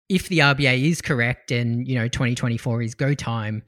if 0.09 0.27
the 0.27 0.39
RBA 0.39 0.83
is 0.83 1.01
correct 1.01 1.51
and 1.51 1.87
you 1.87 1.95
know 1.95 2.07
2024 2.07 2.81
is 2.81 2.95
go 2.95 3.13
time, 3.13 3.63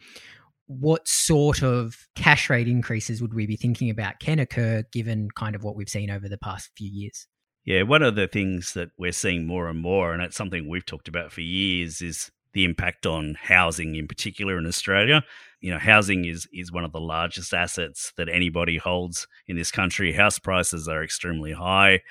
what 0.67 1.07
sort 1.07 1.61
of 1.61 1.95
cash 2.15 2.49
rate 2.49 2.67
increases 2.67 3.21
would 3.21 3.33
we 3.33 3.45
be 3.45 3.55
thinking 3.55 3.89
about 3.89 4.19
can 4.19 4.39
occur 4.39 4.83
given 4.91 5.29
kind 5.35 5.55
of 5.55 5.63
what 5.63 5.75
we've 5.75 5.89
seen 5.89 6.09
over 6.09 6.27
the 6.27 6.37
past 6.37 6.71
few 6.77 6.89
years? 6.89 7.27
Yeah, 7.65 7.83
one 7.83 8.03
of 8.03 8.15
the 8.15 8.27
things 8.27 8.73
that 8.73 8.89
we're 8.97 9.13
seeing 9.13 9.47
more 9.47 9.69
and 9.69 9.79
more, 9.79 10.13
and 10.13 10.21
it's 10.21 10.35
something 10.35 10.67
we've 10.67 10.85
talked 10.85 11.07
about 11.07 11.31
for 11.31 11.39
years, 11.39 12.01
is 12.01 12.29
the 12.53 12.65
impact 12.65 13.05
on 13.05 13.35
housing 13.39 13.95
in 13.95 14.07
particular 14.07 14.57
in 14.57 14.65
Australia. 14.65 15.23
You 15.61 15.71
know, 15.71 15.79
housing 15.79 16.25
is 16.25 16.47
is 16.53 16.71
one 16.71 16.83
of 16.83 16.91
the 16.91 16.99
largest 16.99 17.53
assets 17.53 18.13
that 18.17 18.29
anybody 18.29 18.77
holds 18.77 19.27
in 19.47 19.55
this 19.55 19.71
country. 19.71 20.13
House 20.13 20.39
prices 20.39 20.87
are 20.87 21.03
extremely 21.03 21.53
high. 21.53 22.01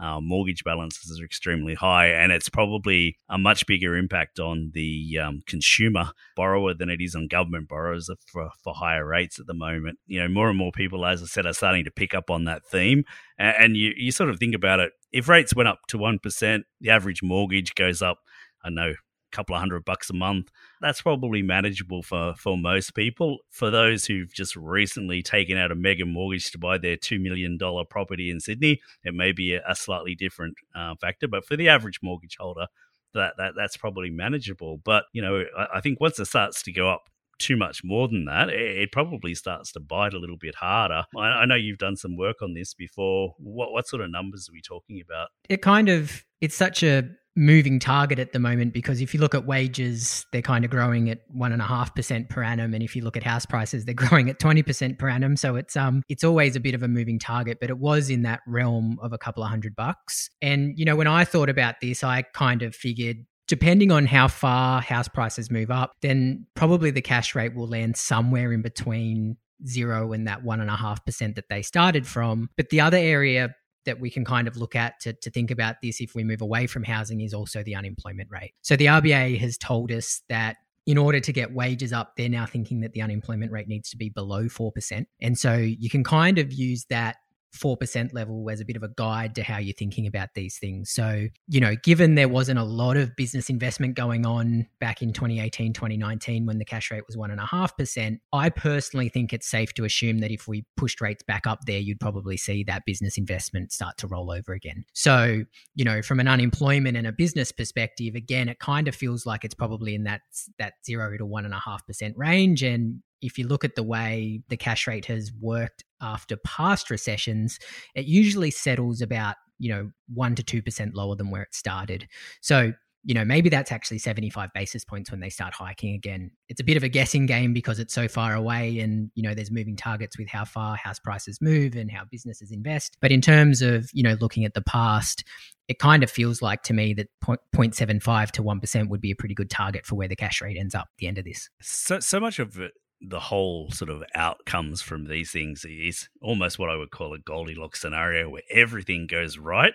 Uh, 0.00 0.20
mortgage 0.20 0.64
balances 0.64 1.20
are 1.20 1.24
extremely 1.24 1.74
high, 1.74 2.06
and 2.06 2.32
it's 2.32 2.48
probably 2.48 3.18
a 3.28 3.36
much 3.36 3.66
bigger 3.66 3.94
impact 3.94 4.40
on 4.40 4.70
the 4.72 5.18
um, 5.22 5.42
consumer 5.46 6.12
borrower 6.34 6.72
than 6.72 6.88
it 6.88 7.02
is 7.02 7.14
on 7.14 7.28
government 7.28 7.68
borrowers 7.68 8.08
for, 8.26 8.48
for 8.64 8.72
higher 8.74 9.06
rates 9.06 9.38
at 9.38 9.46
the 9.46 9.54
moment. 9.54 9.98
You 10.06 10.20
know, 10.20 10.28
more 10.28 10.48
and 10.48 10.56
more 10.56 10.72
people, 10.72 11.04
as 11.04 11.22
I 11.22 11.26
said, 11.26 11.44
are 11.44 11.52
starting 11.52 11.84
to 11.84 11.90
pick 11.90 12.14
up 12.14 12.30
on 12.30 12.44
that 12.44 12.64
theme. 12.64 13.04
And, 13.38 13.56
and 13.58 13.76
you, 13.76 13.92
you 13.94 14.12
sort 14.12 14.30
of 14.30 14.38
think 14.38 14.54
about 14.54 14.80
it 14.80 14.92
if 15.12 15.28
rates 15.28 15.54
went 15.54 15.68
up 15.68 15.80
to 15.88 15.98
1%, 15.98 16.62
the 16.80 16.90
average 16.90 17.22
mortgage 17.22 17.74
goes 17.74 18.02
up, 18.02 18.18
I 18.64 18.70
know, 18.70 18.94
couple 19.32 19.54
of 19.54 19.60
hundred 19.60 19.84
bucks 19.84 20.10
a 20.10 20.14
month, 20.14 20.50
that's 20.80 21.02
probably 21.02 21.42
manageable 21.42 22.02
for, 22.02 22.34
for 22.36 22.56
most 22.56 22.94
people. 22.94 23.38
For 23.50 23.70
those 23.70 24.06
who've 24.06 24.32
just 24.32 24.56
recently 24.56 25.22
taken 25.22 25.56
out 25.56 25.72
a 25.72 25.74
mega 25.74 26.04
mortgage 26.04 26.50
to 26.52 26.58
buy 26.58 26.78
their 26.78 26.96
$2 26.96 27.20
million 27.20 27.58
property 27.88 28.30
in 28.30 28.40
Sydney, 28.40 28.80
it 29.04 29.14
may 29.14 29.32
be 29.32 29.54
a, 29.54 29.74
slightly 29.74 30.14
different 30.14 30.54
uh, 30.76 30.94
factor. 31.00 31.26
But 31.26 31.44
for 31.44 31.56
the 31.56 31.68
average 31.68 32.00
mortgage 32.02 32.36
holder, 32.38 32.66
that, 33.14 33.34
that 33.38 33.54
that's 33.56 33.76
probably 33.76 34.10
manageable. 34.10 34.78
But, 34.84 35.04
you 35.12 35.22
know, 35.22 35.44
I, 35.58 35.66
I 35.76 35.80
think 35.80 36.00
once 36.00 36.18
it 36.18 36.26
starts 36.26 36.62
to 36.62 36.72
go 36.72 36.88
up 36.88 37.08
too 37.42 37.56
much 37.56 37.82
more 37.82 38.08
than 38.08 38.24
that, 38.26 38.48
it, 38.50 38.92
probably 38.92 39.34
starts 39.34 39.72
to 39.72 39.80
bite 39.80 40.14
a 40.14 40.18
little 40.18 40.36
bit 40.36 40.54
harder. 40.54 41.04
I, 41.16 41.20
I, 41.20 41.44
know 41.46 41.56
you've 41.56 41.78
done 41.78 41.96
some 41.96 42.16
work 42.16 42.40
on 42.40 42.54
this 42.54 42.74
before. 42.74 43.34
What 43.38 43.72
what 43.72 43.88
sort 43.88 44.02
of 44.02 44.10
numbers 44.10 44.48
are 44.48 44.52
we 44.52 44.60
talking 44.60 45.00
about? 45.00 45.28
It 45.48 45.62
kind 45.62 45.88
of 45.88 46.24
it's 46.40 46.54
such 46.54 46.82
a 46.82 47.08
moving 47.34 47.78
target 47.78 48.18
at 48.18 48.32
the 48.32 48.38
moment 48.38 48.72
because 48.72 49.00
if 49.00 49.14
you 49.14 49.20
look 49.20 49.34
at 49.34 49.46
wages, 49.46 50.26
they're 50.32 50.42
kind 50.42 50.64
of 50.64 50.70
growing 50.70 51.08
at 51.08 51.20
one 51.28 51.52
and 51.52 51.62
a 51.62 51.64
half 51.64 51.94
percent 51.94 52.28
per 52.28 52.42
annum, 52.42 52.74
and 52.74 52.82
if 52.82 52.94
you 52.94 53.02
look 53.02 53.16
at 53.16 53.22
house 53.22 53.46
prices, 53.46 53.84
they're 53.84 53.94
growing 54.06 54.28
at 54.28 54.38
twenty 54.38 54.62
percent 54.62 54.98
per 54.98 55.08
annum. 55.08 55.36
So 55.36 55.56
it's 55.56 55.76
um 55.76 56.02
it's 56.08 56.24
always 56.24 56.56
a 56.56 56.60
bit 56.60 56.74
of 56.74 56.82
a 56.82 56.88
moving 56.88 57.18
target, 57.18 57.58
but 57.60 57.70
it 57.70 57.78
was 57.78 58.10
in 58.10 58.22
that 58.22 58.40
realm 58.46 58.98
of 59.02 59.12
a 59.12 59.18
couple 59.18 59.42
of 59.42 59.48
hundred 59.48 59.74
bucks. 59.76 60.30
And 60.40 60.78
you 60.78 60.84
know, 60.84 60.96
when 60.96 61.06
I 61.06 61.24
thought 61.24 61.48
about 61.48 61.76
this, 61.80 62.04
I 62.04 62.22
kind 62.34 62.62
of 62.62 62.74
figured 62.74 63.18
depending 63.48 63.90
on 63.90 64.06
how 64.06 64.28
far 64.28 64.80
house 64.80 65.08
prices 65.08 65.50
move 65.50 65.70
up, 65.70 65.92
then 66.00 66.46
probably 66.54 66.90
the 66.90 67.02
cash 67.02 67.34
rate 67.34 67.54
will 67.54 67.68
land 67.68 67.96
somewhere 67.96 68.52
in 68.52 68.62
between 68.62 69.36
zero 69.66 70.12
and 70.12 70.26
that 70.26 70.42
one 70.42 70.60
and 70.60 70.70
a 70.70 70.76
half 70.76 71.04
percent 71.04 71.36
that 71.36 71.48
they 71.48 71.62
started 71.62 72.06
from. 72.06 72.48
But 72.56 72.70
the 72.70 72.80
other 72.80 72.96
area 72.96 73.54
that 73.84 74.00
we 74.00 74.10
can 74.10 74.24
kind 74.24 74.48
of 74.48 74.56
look 74.56 74.74
at 74.76 75.00
to, 75.00 75.12
to 75.12 75.30
think 75.30 75.50
about 75.50 75.76
this 75.82 76.00
if 76.00 76.14
we 76.14 76.24
move 76.24 76.40
away 76.40 76.66
from 76.66 76.84
housing 76.84 77.20
is 77.20 77.34
also 77.34 77.62
the 77.62 77.74
unemployment 77.74 78.30
rate. 78.30 78.52
So 78.62 78.76
the 78.76 78.86
RBA 78.86 79.38
has 79.38 79.58
told 79.58 79.90
us 79.90 80.22
that 80.28 80.56
in 80.86 80.98
order 80.98 81.20
to 81.20 81.32
get 81.32 81.52
wages 81.52 81.92
up, 81.92 82.14
they're 82.16 82.28
now 82.28 82.46
thinking 82.46 82.80
that 82.80 82.92
the 82.92 83.02
unemployment 83.02 83.52
rate 83.52 83.68
needs 83.68 83.90
to 83.90 83.96
be 83.96 84.08
below 84.08 84.44
4%. 84.44 85.06
And 85.20 85.38
so 85.38 85.54
you 85.54 85.88
can 85.88 86.02
kind 86.02 86.38
of 86.38 86.52
use 86.52 86.84
that 86.86 87.16
4% 87.54 88.12
level 88.14 88.48
as 88.50 88.60
a 88.60 88.64
bit 88.64 88.76
of 88.76 88.82
a 88.82 88.88
guide 88.88 89.34
to 89.34 89.42
how 89.42 89.58
you're 89.58 89.74
thinking 89.74 90.06
about 90.06 90.30
these 90.34 90.58
things. 90.58 90.90
So, 90.90 91.28
you 91.48 91.60
know, 91.60 91.74
given 91.76 92.14
there 92.14 92.28
wasn't 92.28 92.58
a 92.58 92.64
lot 92.64 92.96
of 92.96 93.14
business 93.14 93.50
investment 93.50 93.94
going 93.94 94.24
on 94.24 94.66
back 94.80 95.02
in 95.02 95.12
2018, 95.12 95.72
2019, 95.72 96.46
when 96.46 96.58
the 96.58 96.64
cash 96.64 96.90
rate 96.90 97.04
was 97.06 97.16
1.5%, 97.16 98.18
I 98.32 98.48
personally 98.48 99.08
think 99.08 99.32
it's 99.32 99.46
safe 99.46 99.74
to 99.74 99.84
assume 99.84 100.18
that 100.18 100.30
if 100.30 100.48
we 100.48 100.64
pushed 100.76 101.00
rates 101.00 101.22
back 101.22 101.46
up 101.46 101.60
there, 101.66 101.78
you'd 101.78 102.00
probably 102.00 102.36
see 102.36 102.64
that 102.64 102.84
business 102.86 103.18
investment 103.18 103.72
start 103.72 103.98
to 103.98 104.06
roll 104.06 104.30
over 104.30 104.52
again. 104.52 104.84
So, 104.94 105.44
you 105.74 105.84
know, 105.84 106.00
from 106.00 106.20
an 106.20 106.28
unemployment 106.28 106.96
and 106.96 107.06
a 107.06 107.12
business 107.12 107.52
perspective, 107.52 108.14
again, 108.14 108.48
it 108.48 108.58
kind 108.60 108.88
of 108.88 108.94
feels 108.94 109.26
like 109.26 109.44
it's 109.44 109.54
probably 109.54 109.94
in 109.94 110.04
that, 110.04 110.22
that 110.58 110.74
zero 110.84 111.16
to 111.18 111.26
1.5% 111.26 112.12
range. 112.16 112.62
And 112.62 113.02
if 113.22 113.38
you 113.38 113.46
look 113.46 113.64
at 113.64 113.76
the 113.76 113.82
way 113.82 114.42
the 114.48 114.56
cash 114.56 114.86
rate 114.86 115.06
has 115.06 115.32
worked 115.40 115.84
after 116.00 116.36
past 116.38 116.90
recessions, 116.90 117.58
it 117.94 118.04
usually 118.04 118.50
settles 118.50 119.00
about, 119.00 119.36
you 119.58 119.70
know, 119.70 119.90
1 120.12 120.34
to 120.34 120.62
2% 120.62 120.90
lower 120.94 121.14
than 121.14 121.30
where 121.30 121.42
it 121.42 121.54
started. 121.54 122.08
So, 122.40 122.72
you 123.04 123.14
know, 123.14 123.24
maybe 123.24 123.48
that's 123.48 123.72
actually 123.72 123.98
75 123.98 124.50
basis 124.54 124.84
points 124.84 125.10
when 125.10 125.20
they 125.20 125.28
start 125.28 125.54
hiking 125.54 125.94
again. 125.94 126.30
It's 126.48 126.60
a 126.60 126.64
bit 126.64 126.76
of 126.76 126.84
a 126.84 126.88
guessing 126.88 127.26
game 127.26 127.52
because 127.52 127.80
it's 127.80 127.94
so 127.94 128.06
far 128.06 128.34
away 128.34 128.78
and, 128.78 129.10
you 129.14 129.22
know, 129.22 129.34
there's 129.34 129.50
moving 129.50 129.76
targets 129.76 130.16
with 130.18 130.28
how 130.28 130.44
far 130.44 130.76
house 130.76 131.00
prices 131.00 131.38
move 131.40 131.74
and 131.74 131.90
how 131.90 132.04
businesses 132.10 132.52
invest. 132.52 132.96
But 133.00 133.10
in 133.10 133.20
terms 133.20 133.60
of, 133.60 133.90
you 133.92 134.04
know, 134.04 134.16
looking 134.20 134.44
at 134.44 134.54
the 134.54 134.62
past, 134.62 135.24
it 135.66 135.78
kind 135.80 136.04
of 136.04 136.10
feels 136.10 136.42
like 136.42 136.62
to 136.64 136.72
me 136.72 136.94
that 136.94 137.08
0.75 137.24 138.30
to 138.32 138.42
1% 138.42 138.88
would 138.88 139.00
be 139.00 139.10
a 139.10 139.16
pretty 139.16 139.34
good 139.34 139.50
target 139.50 139.84
for 139.84 139.96
where 139.96 140.08
the 140.08 140.16
cash 140.16 140.40
rate 140.40 140.56
ends 140.56 140.74
up 140.74 140.82
at 140.82 140.98
the 140.98 141.08
end 141.08 141.18
of 141.18 141.24
this. 141.24 141.48
So, 141.60 141.98
so 141.98 142.20
much 142.20 142.38
of 142.38 142.58
it 142.60 142.72
the 143.08 143.20
whole 143.20 143.70
sort 143.70 143.90
of 143.90 144.02
outcomes 144.14 144.80
from 144.80 145.06
these 145.06 145.30
things 145.30 145.64
is 145.64 146.08
almost 146.20 146.58
what 146.58 146.70
I 146.70 146.76
would 146.76 146.90
call 146.90 147.14
a 147.14 147.18
Goldilocks 147.18 147.80
scenario 147.80 148.28
where 148.28 148.42
everything 148.50 149.06
goes 149.06 149.38
right 149.38 149.74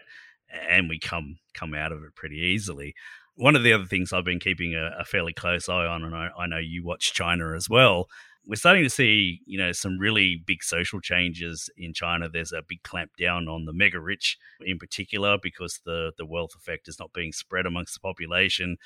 and 0.70 0.88
we 0.90 1.00
come 1.00 1.38
come 1.54 1.74
out 1.74 1.92
of 1.92 2.04
it 2.04 2.16
pretty 2.16 2.38
easily. 2.38 2.96
One 3.36 3.56
of 3.56 3.64
the 3.64 3.74
other 3.74 3.86
things 3.86 4.14
I've 4.14 4.26
been 4.26 4.40
keeping 4.40 4.76
a, 4.76 4.92
a 5.00 5.06
fairly 5.06 5.34
close 5.34 5.70
eye 5.70 5.86
on, 5.86 6.04
and 6.04 6.16
I, 6.16 6.30
I 6.38 6.48
know 6.48 6.58
you 6.58 6.84
watch 6.84 7.14
China 7.14 7.54
as 7.54 7.70
well, 7.70 8.08
we're 8.48 8.56
starting 8.56 8.84
to 8.84 8.90
see, 8.90 9.42
you 9.46 9.58
know, 9.58 9.74
some 9.74 10.00
really 10.00 10.42
big 10.46 10.64
social 10.64 11.02
changes 11.02 11.70
in 11.78 11.94
China. 11.94 12.30
There's 12.30 12.54
a 12.54 12.64
big 12.66 12.82
clamp 12.84 13.12
down 13.20 13.48
on 13.48 13.66
the 13.66 13.74
mega 13.74 14.00
rich 14.00 14.38
in 14.62 14.80
particular 14.80 15.38
because 15.42 15.82
the 15.86 16.14
the 16.18 16.26
wealth 16.26 16.52
effect 16.56 16.88
is 16.88 16.98
not 16.98 17.14
being 17.14 17.34
spread 17.34 17.66
amongst 17.66 17.94
the 17.96 18.00
population. 18.00 18.78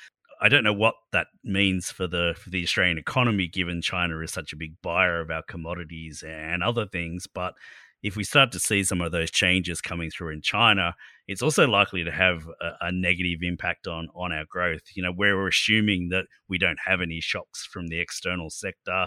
I 0.42 0.48
don't 0.48 0.64
know 0.64 0.72
what 0.72 0.96
that 1.12 1.28
means 1.44 1.92
for 1.92 2.08
the 2.08 2.34
for 2.36 2.50
the 2.50 2.64
Australian 2.64 2.98
economy, 2.98 3.46
given 3.46 3.80
China 3.80 4.18
is 4.18 4.32
such 4.32 4.52
a 4.52 4.56
big 4.56 4.74
buyer 4.82 5.20
of 5.20 5.30
our 5.30 5.42
commodities 5.42 6.24
and 6.26 6.64
other 6.64 6.84
things. 6.84 7.28
But 7.32 7.54
if 8.02 8.16
we 8.16 8.24
start 8.24 8.50
to 8.50 8.58
see 8.58 8.82
some 8.82 9.00
of 9.00 9.12
those 9.12 9.30
changes 9.30 9.80
coming 9.80 10.10
through 10.10 10.30
in 10.30 10.42
China, 10.42 10.96
it's 11.28 11.42
also 11.42 11.68
likely 11.68 12.02
to 12.02 12.10
have 12.10 12.48
a, 12.60 12.86
a, 12.86 12.92
negative 12.92 13.38
impact 13.42 13.86
on 13.86 14.08
on 14.16 14.32
our 14.32 14.44
growth. 14.44 14.82
You 14.94 15.04
know, 15.04 15.12
where 15.12 15.36
we're 15.36 15.46
assuming 15.46 16.08
that 16.08 16.24
we 16.48 16.58
don't 16.58 16.80
have 16.86 17.00
any 17.00 17.20
shocks 17.20 17.64
from 17.64 17.86
the 17.86 18.00
external 18.00 18.50
sector 18.50 19.06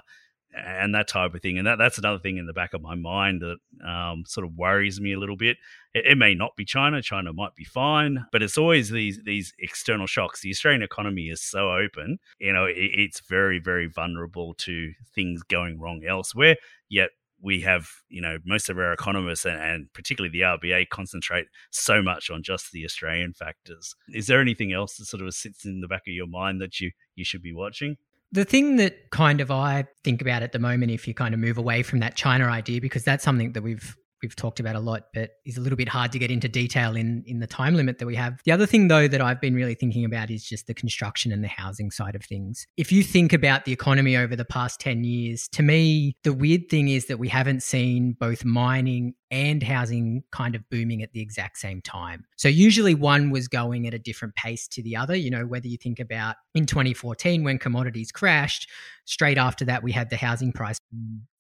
and 0.56 0.96
that 0.96 1.08
type 1.08 1.34
of 1.34 1.42
thing. 1.42 1.58
And 1.58 1.68
that, 1.68 1.78
that's 1.78 1.98
another 1.98 2.20
thing 2.20 2.38
in 2.38 2.46
the 2.46 2.54
back 2.54 2.74
of 2.74 2.82
my 2.82 2.96
mind 2.96 3.42
that 3.42 3.88
um, 3.88 4.24
sort 4.26 4.46
of 4.46 4.56
worries 4.56 5.02
me 5.02 5.14
a 5.14 5.20
little 5.20 5.38
bit. 5.38 5.58
It, 5.94 6.06
it, 6.06 6.18
may 6.18 6.34
not 6.34 6.56
be 6.56 6.66
China. 6.66 7.02
China 7.02 7.34
might 7.34 7.56
be 7.56 7.64
fine, 7.64 8.26
but 8.32 8.42
it's 8.42 8.58
always 8.58 8.90
these 8.90 9.20
these 9.26 9.54
external 9.60 10.08
shocks. 10.08 10.42
The 10.42 10.52
Australian 10.52 10.84
economy 10.84 11.30
is 11.30 11.42
so 11.42 11.72
open, 11.72 12.20
you 12.40 12.54
know, 12.54 12.66
it, 12.66 12.76
it's 12.76 13.22
very 13.22 13.60
very 13.60 13.88
vulnerable 13.88 14.54
to 14.60 14.92
things 15.14 15.44
going 15.44 15.80
wrong 15.80 16.04
elsewhere. 16.08 16.56
Yet 16.90 17.10
we 17.42 17.62
have, 17.62 17.88
you 18.10 18.22
know, 18.22 18.38
most 18.46 18.70
of 18.70 18.78
our 18.78 18.94
economists 18.94 19.46
and, 19.46 19.62
and, 19.62 19.94
particularly 19.94 20.32
the 20.32 20.42
RBA 20.42 20.90
concentrate 20.90 21.48
so 21.70 22.02
much 22.02 22.30
on 22.30 22.42
just 22.42 22.72
the 22.72 22.86
Australian 22.86 23.34
factors. 23.34 23.94
Is 24.10 24.28
there 24.28 24.42
anything 24.42 24.72
else 24.74 24.98
that 24.98 25.06
sort 25.06 25.22
of 25.22 25.34
sits 25.34 25.66
in 25.66 25.82
the 25.82 25.88
back 25.88 26.04
of 26.08 26.14
your 26.14 26.28
mind 26.28 26.62
that 26.62 26.80
you 26.80 26.92
you 27.16 27.26
should 27.26 27.42
be 27.42 27.54
watching? 27.54 27.98
The 28.36 28.44
thing 28.44 28.76
that 28.76 29.12
kind 29.12 29.40
of 29.40 29.50
I 29.50 29.86
think 30.04 30.22
about 30.22 30.44
at 30.44 30.52
the 30.52 30.60
moment, 30.60 30.92
if 30.92 31.08
you 31.08 31.14
kind 31.14 31.34
of 31.34 31.40
move 31.40 31.58
away 31.58 31.84
from 31.84 32.00
that 32.00 32.16
China 32.16 32.46
idea, 32.48 32.82
because 32.82 33.06
that's 33.06 33.24
something 33.24 33.54
that 33.54 33.62
we've 33.64 33.96
we've 34.26 34.36
talked 34.36 34.60
about 34.60 34.76
a 34.76 34.80
lot, 34.80 35.04
but 35.14 35.32
is 35.46 35.56
a 35.56 35.62
little 35.62 35.76
bit 35.76 35.88
hard 35.88 36.12
to 36.12 36.18
get 36.18 36.32
into 36.32 36.50
detail 36.50 36.96
in 36.96 37.24
in 37.28 37.40
the 37.40 37.48
time 37.48 37.76
limit 37.76 38.00
that 38.00 38.08
we 38.08 38.16
have. 38.16 38.42
The 38.44 38.52
other 38.52 38.66
thing 38.66 38.88
though 38.88 39.08
that 39.08 39.22
I've 39.22 39.40
been 39.40 39.54
really 39.54 39.76
thinking 39.76 40.04
about 40.04 40.32
is 40.32 40.44
just 40.44 40.66
the 40.66 40.74
construction 40.74 41.32
and 41.32 41.44
the 41.44 41.48
housing 41.48 41.92
side 41.92 42.16
of 42.16 42.24
things. 42.24 42.66
If 42.76 42.92
you 42.92 43.04
think 43.04 43.34
about 43.34 43.66
the 43.66 43.72
economy 43.72 44.18
over 44.18 44.36
the 44.36 44.46
past 44.46 44.80
10 44.80 45.04
years, 45.04 45.48
to 45.50 45.62
me, 45.62 46.16
the 46.24 46.34
weird 46.34 46.70
thing 46.70 46.88
is 46.88 47.06
that 47.06 47.20
we 47.20 47.28
haven't 47.28 47.62
seen 47.62 48.16
both 48.20 48.44
mining 48.44 49.14
and 49.30 49.62
housing 49.62 50.24
kind 50.32 50.56
of 50.56 50.68
booming 50.72 51.04
at 51.04 51.12
the 51.14 51.22
exact 51.22 51.60
same 51.60 51.82
time. 51.82 52.26
So 52.36 52.48
usually 52.48 52.96
one 52.96 53.30
was 53.30 53.48
going 53.48 53.86
at 53.86 53.94
a 53.94 54.00
different 54.00 54.34
pace 54.36 54.68
to 54.70 54.82
the 54.82 54.96
other, 54.96 55.16
you 55.16 55.30
know, 55.30 55.46
whether 55.46 55.68
you 55.68 55.78
think 55.78 56.00
about 56.00 56.36
in 56.56 56.66
2014 56.66 57.44
when 57.44 57.60
commodities 57.60 58.12
crashed, 58.12 58.68
straight 59.06 59.38
after 59.38 59.66
that 59.66 59.84
we 59.84 59.92
had 59.92 60.10
the 60.10 60.18
housing 60.18 60.52
price 60.52 60.80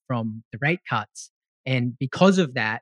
from 0.07 0.43
the 0.51 0.59
rate 0.61 0.81
cuts 0.87 1.31
and 1.65 1.97
because 1.99 2.37
of 2.37 2.53
that, 2.53 2.81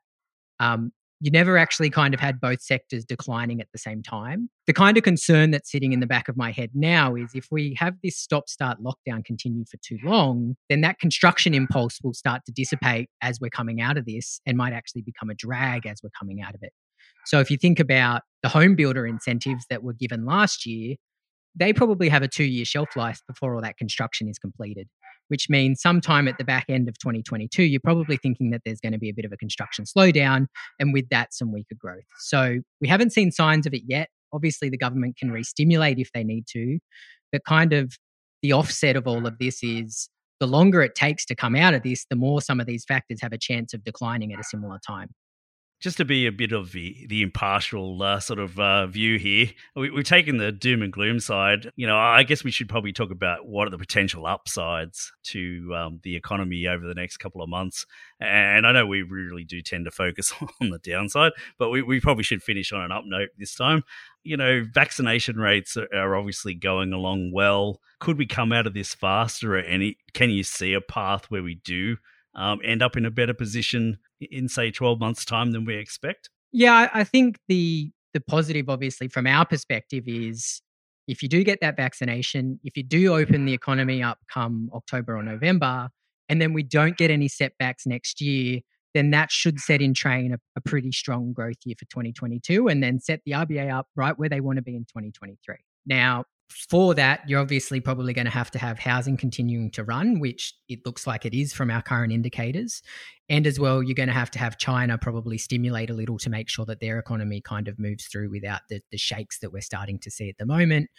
um, 0.60 0.92
you 1.24 1.32
never 1.32 1.58
actually 1.58 1.90
kind 1.90 2.14
of 2.14 2.20
had 2.20 2.42
both 2.42 2.62
sectors 2.62 3.06
declining 3.06 3.62
at 3.62 3.68
the 3.72 3.78
same 3.78 4.04
time. 4.04 4.50
The 4.68 4.74
kind 4.74 4.98
of 4.98 5.04
concern 5.04 5.52
that's 5.52 5.72
sitting 5.72 5.94
in 5.94 6.02
the 6.02 6.06
back 6.06 6.28
of 6.28 6.36
my 6.36 6.52
head 6.52 6.72
now 6.74 7.16
is 7.16 7.32
if 7.34 7.48
we 7.50 7.74
have 7.80 7.94
this 8.04 8.18
stop 8.18 8.50
start 8.50 8.80
lockdown 8.84 9.24
continue 9.24 9.64
for 9.72 9.78
too 9.78 9.98
long, 10.04 10.56
then 10.70 10.82
that 10.82 11.00
construction 11.00 11.54
impulse 11.54 12.00
will 12.04 12.14
start 12.14 12.42
to 12.46 12.52
dissipate 12.52 13.10
as 13.22 13.40
we're 13.40 13.50
coming 13.50 13.80
out 13.80 13.98
of 13.98 14.06
this 14.06 14.42
and 14.46 14.58
might 14.58 14.74
actually 14.74 15.02
become 15.02 15.30
a 15.30 15.34
drag 15.34 15.86
as 15.86 16.02
we're 16.04 16.10
coming 16.20 16.42
out 16.42 16.56
of 16.56 16.62
it. 16.62 16.74
So 17.26 17.40
if 17.40 17.50
you 17.50 17.56
think 17.56 17.80
about 17.80 18.24
the 18.42 18.50
home 18.50 18.76
builder 18.76 19.08
incentives 19.08 19.66
that 19.70 19.82
were 19.82 19.94
given 19.94 20.26
last 20.26 20.66
year, 20.66 20.96
they 21.56 21.72
probably 21.72 22.10
have 22.10 22.24
a 22.24 22.28
two 22.28 22.44
year 22.44 22.66
shelf 22.66 22.98
life 22.98 23.22
before 23.30 23.56
all 23.56 23.62
that 23.62 23.78
construction 23.78 24.28
is 24.28 24.38
completed 24.38 24.90
which 25.34 25.50
means 25.50 25.82
sometime 25.82 26.28
at 26.28 26.38
the 26.38 26.44
back 26.44 26.66
end 26.70 26.88
of 26.88 26.96
2022, 27.00 27.64
you're 27.64 27.82
probably 27.84 28.18
thinking 28.18 28.52
that 28.52 28.62
there's 28.64 28.80
going 28.80 28.92
to 28.92 29.00
be 29.00 29.10
a 29.10 29.14
bit 29.16 29.26
of 29.26 29.32
a 29.32 29.38
construction 29.38 29.84
slowdown, 29.84 30.46
and 30.80 30.94
with 30.94 31.10
that, 31.10 31.34
some 31.34 31.52
weaker 31.52 31.74
growth. 31.76 32.04
So 32.20 32.60
we 32.80 32.88
haven't 32.88 33.14
seen 33.14 33.32
signs 33.32 33.66
of 33.66 33.74
it 33.74 33.82
yet. 33.88 34.10
Obviously, 34.32 34.70
the 34.70 34.78
government 34.78 35.18
can 35.18 35.32
re 35.32 35.42
stimulate 35.42 35.98
if 35.98 36.12
they 36.14 36.24
need 36.24 36.46
to, 36.50 36.78
but 37.32 37.44
kind 37.46 37.74
of 37.74 37.98
the 38.44 38.54
offset 38.54 38.96
of 38.96 39.08
all 39.08 39.26
of 39.26 39.40
this 39.40 39.64
is 39.64 40.08
the 40.40 40.46
longer 40.46 40.84
it 40.84 40.94
takes 40.94 41.26
to 41.26 41.36
come 41.36 41.56
out 41.56 41.74
of 41.74 41.82
this, 41.82 42.06
the 42.12 42.16
more 42.16 42.40
some 42.40 42.60
of 42.60 42.68
these 42.68 42.86
factors 42.86 43.18
have 43.20 43.34
a 43.34 43.38
chance 43.40 43.74
of 43.74 43.84
declining 43.84 44.34
at 44.34 44.40
a 44.40 44.44
similar 44.44 44.78
time 44.86 45.10
just 45.84 45.98
to 45.98 46.06
be 46.06 46.26
a 46.26 46.32
bit 46.32 46.54
of 46.54 46.72
the, 46.72 47.06
the 47.10 47.22
impartial 47.22 48.02
uh, 48.02 48.18
sort 48.18 48.40
of 48.40 48.58
uh, 48.58 48.88
view 48.88 49.20
here, 49.20 49.48
we, 49.76 49.94
have 49.94 50.06
taken 50.06 50.38
the 50.38 50.50
doom 50.50 50.82
and 50.82 50.94
gloom 50.94 51.20
side. 51.20 51.74
You 51.76 51.86
know, 51.86 51.98
I 51.98 52.24
guess 52.24 52.42
we 52.42 52.52
should 52.52 52.70
probably 52.70 52.94
talk 52.94 53.12
about 53.12 53.48
what 53.48 53.68
are 53.68 53.72
the 53.72 53.78
potential 53.78 54.26
upsides 54.26 55.12
to 55.24 55.76
um, 55.76 56.00
the 56.04 56.16
economy 56.16 56.68
over 56.68 56.88
the 56.88 56.94
next 56.94 57.18
couple 57.18 57.42
of 57.42 57.50
months. 57.50 57.86
And 58.22 58.66
I 58.66 58.72
know 58.72 58.88
we 58.88 59.02
really 59.02 59.44
do 59.44 59.62
tend 59.62 59.84
to 59.84 59.92
focus 59.92 60.34
on 60.62 60.70
the 60.70 60.80
downside, 60.80 61.34
but 61.60 61.70
we, 61.70 61.82
we 61.82 62.00
probably 62.00 62.24
should 62.24 62.42
finish 62.42 62.72
on 62.72 62.82
an 62.82 62.94
up 62.94 63.04
note 63.06 63.32
this 63.38 63.54
time. 63.54 63.84
You 64.24 64.38
know, 64.38 64.64
vaccination 64.74 65.36
rates 65.36 65.76
are, 65.76 65.94
are 65.94 66.16
obviously 66.16 66.54
going 66.54 66.94
along 66.94 67.34
well. 67.34 67.82
Could 68.00 68.18
we 68.18 68.26
come 68.26 68.54
out 68.54 68.68
of 68.68 68.74
this 68.74 68.94
faster? 68.96 69.58
Or 69.58 69.60
Any 69.60 69.98
can 70.14 70.30
you 70.30 70.44
see 70.44 70.72
a 70.72 70.80
path 70.80 71.26
where 71.26 71.44
we 71.44 71.56
do 71.56 71.98
um, 72.36 72.60
end 72.64 72.82
up 72.82 72.98
in 72.98 73.06
a 73.06 73.12
better 73.12 73.34
position 73.34 73.98
in 74.20 74.48
say 74.48 74.72
12 74.72 75.00
months 75.00 75.26
time 75.26 75.52
than 75.52 75.66
we 75.66 75.76
expect 75.76 76.30
yeah 76.52 76.90
i 76.94 77.04
think 77.04 77.40
the 77.48 77.92
the 78.14 78.22
positive 78.22 78.70
obviously 78.70 79.08
from 79.08 79.28
our 79.28 79.46
perspective 79.46 80.04
is 80.08 80.62
if 81.08 81.22
you 81.22 81.30
do 81.30 81.44
get 81.44 81.60
that 81.62 81.76
vaccination 81.76 82.60
if 82.64 82.78
you 82.78 82.84
do 82.84 83.14
open 83.16 83.46
the 83.46 83.54
economy 83.54 84.02
up 84.02 84.20
come 84.32 84.70
october 84.74 85.18
or 85.18 85.24
november 85.24 85.90
and 86.30 86.42
then 86.42 86.54
we 86.54 86.64
don't 86.64 86.98
get 86.98 87.12
any 87.12 87.28
setbacks 87.28 87.86
next 87.86 88.22
year 88.22 88.62
then 88.94 89.10
that 89.12 89.32
should 89.32 89.60
set 89.60 89.82
in 89.82 89.94
train 89.94 90.34
a, 90.34 90.38
a 90.56 90.62
pretty 90.62 90.92
strong 90.92 91.34
growth 91.34 91.58
year 91.66 91.76
for 91.78 91.86
2022 91.86 92.68
and 92.68 92.84
then 92.84 93.00
set 93.00 93.22
the 93.26 93.32
RBA 93.32 93.74
up 93.74 93.88
right 93.96 94.18
where 94.18 94.30
they 94.30 94.40
want 94.40 94.58
to 94.58 94.62
be 94.62 94.76
in 94.76 94.84
2023. 94.84 95.56
Now, 95.86 96.26
for 96.50 96.94
that, 96.96 97.28
you're 97.28 97.40
obviously 97.40 97.80
probably 97.80 98.14
going 98.14 98.26
to 98.26 98.32
have 98.32 98.52
to 98.52 98.60
have 98.60 98.80
housing 98.80 99.18
continuing 99.18 99.72
to 99.72 99.84
run, 99.84 100.20
which 100.20 100.54
it 100.70 100.86
looks 100.86 101.08
like 101.08 101.26
it 101.26 101.34
is 101.34 101.54
from 101.54 101.72
our 101.72 101.82
current 101.82 102.14
indicators. 102.14 102.82
And 103.30 103.48
as 103.48 103.58
well, 103.58 103.82
you're 103.82 103.96
going 103.96 104.10
to 104.10 104.14
have 104.14 104.32
to 104.32 104.40
have 104.40 104.58
China 104.58 104.98
probably 104.98 105.38
stimulate 105.38 105.90
a 105.90 105.94
little 105.94 106.18
to 106.20 106.30
make 106.30 106.50
sure 106.50 106.66
that 106.66 106.82
their 106.82 107.00
economy 107.00 107.40
kind 107.40 107.70
of 107.70 107.80
moves 107.80 108.06
through 108.06 108.30
without 108.30 108.62
the, 108.70 108.82
the 108.92 108.98
shakes 108.98 109.40
that 109.40 109.54
we're 109.54 109.62
starting 109.62 109.98
to 110.00 110.12
see 110.12 110.28
at 110.28 110.38
the 110.38 110.46
moment, 110.46 110.90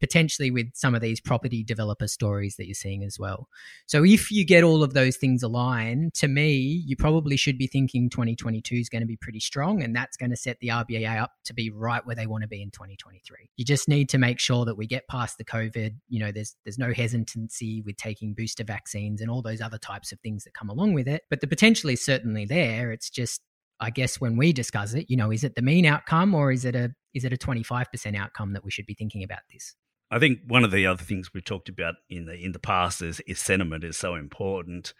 potentially 0.00 0.50
with 0.50 0.70
some 0.74 0.94
of 0.94 1.02
these 1.02 1.20
property 1.20 1.62
developer 1.62 2.08
stories 2.08 2.56
that 2.56 2.66
you're 2.66 2.74
seeing 2.74 3.04
as 3.04 3.18
well. 3.18 3.48
So 3.84 4.02
if 4.02 4.30
you 4.30 4.46
get 4.46 4.64
all 4.64 4.82
of 4.82 4.94
those 4.94 5.18
things 5.18 5.42
aligned, 5.42 6.14
to 6.14 6.28
me, 6.28 6.56
you 6.86 6.96
probably 6.96 7.36
should 7.36 7.58
be 7.58 7.66
thinking 7.66 8.08
2022 8.08 8.76
is 8.76 8.88
going 8.88 9.02
to 9.02 9.06
be 9.06 9.16
pretty 9.16 9.40
strong, 9.40 9.82
and 9.82 9.94
that's 9.94 10.16
going 10.16 10.30
to 10.30 10.36
set 10.36 10.58
the 10.60 10.68
RBA 10.68 11.20
up 11.20 11.32
to 11.44 11.52
be 11.52 11.68
right 11.68 12.04
where 12.06 12.16
they 12.16 12.26
want 12.26 12.42
to 12.42 12.48
be 12.48 12.62
in 12.62 12.70
2023. 12.70 13.50
You 13.56 13.64
just 13.64 13.88
need 13.88 14.08
to 14.08 14.18
make 14.18 14.40
sure 14.40 14.64
that 14.64 14.76
we 14.76 14.86
get 14.86 15.06
past 15.08 15.36
the 15.36 15.44
COVID. 15.44 15.94
You 16.08 16.20
know, 16.20 16.32
there's 16.32 16.56
there's 16.64 16.78
no 16.78 16.94
hesitancy 16.94 17.82
with 17.82 17.98
taking 17.98 18.32
booster 18.32 18.64
vaccines 18.64 19.20
and 19.20 19.30
all 19.30 19.42
those 19.42 19.60
other 19.60 19.78
types 19.78 20.12
of 20.12 20.20
things 20.20 20.44
that 20.44 20.54
come 20.54 20.70
along 20.70 20.94
with 20.94 21.06
it, 21.06 21.24
but 21.28 21.42
the 21.42 21.46
potential 21.46 21.73
potentially 21.74 21.96
certainly 21.96 22.44
there. 22.44 22.92
It's 22.92 23.10
just 23.10 23.40
I 23.80 23.90
guess 23.90 24.20
when 24.20 24.36
we 24.36 24.52
discuss 24.52 24.94
it, 24.94 25.06
you 25.08 25.16
know, 25.16 25.32
is 25.32 25.42
it 25.42 25.56
the 25.56 25.62
mean 25.62 25.84
outcome 25.84 26.34
or 26.34 26.52
is 26.52 26.64
it 26.64 26.76
a 26.76 26.94
is 27.12 27.24
it 27.24 27.32
a 27.32 27.36
25% 27.36 28.16
outcome 28.16 28.52
that 28.52 28.64
we 28.64 28.70
should 28.70 28.86
be 28.86 28.94
thinking 28.94 29.22
about 29.24 29.40
this? 29.52 29.74
I 30.10 30.18
think 30.18 30.40
one 30.46 30.64
of 30.64 30.70
the 30.70 30.86
other 30.86 31.02
things 31.02 31.30
we've 31.34 31.44
talked 31.44 31.68
about 31.68 31.94
in 32.08 32.26
the 32.26 32.34
in 32.34 32.52
the 32.52 32.60
past 32.60 33.02
is, 33.02 33.20
is 33.26 33.40
sentiment 33.40 33.82
is 33.82 33.96
so 33.96 34.14
important. 34.14 34.94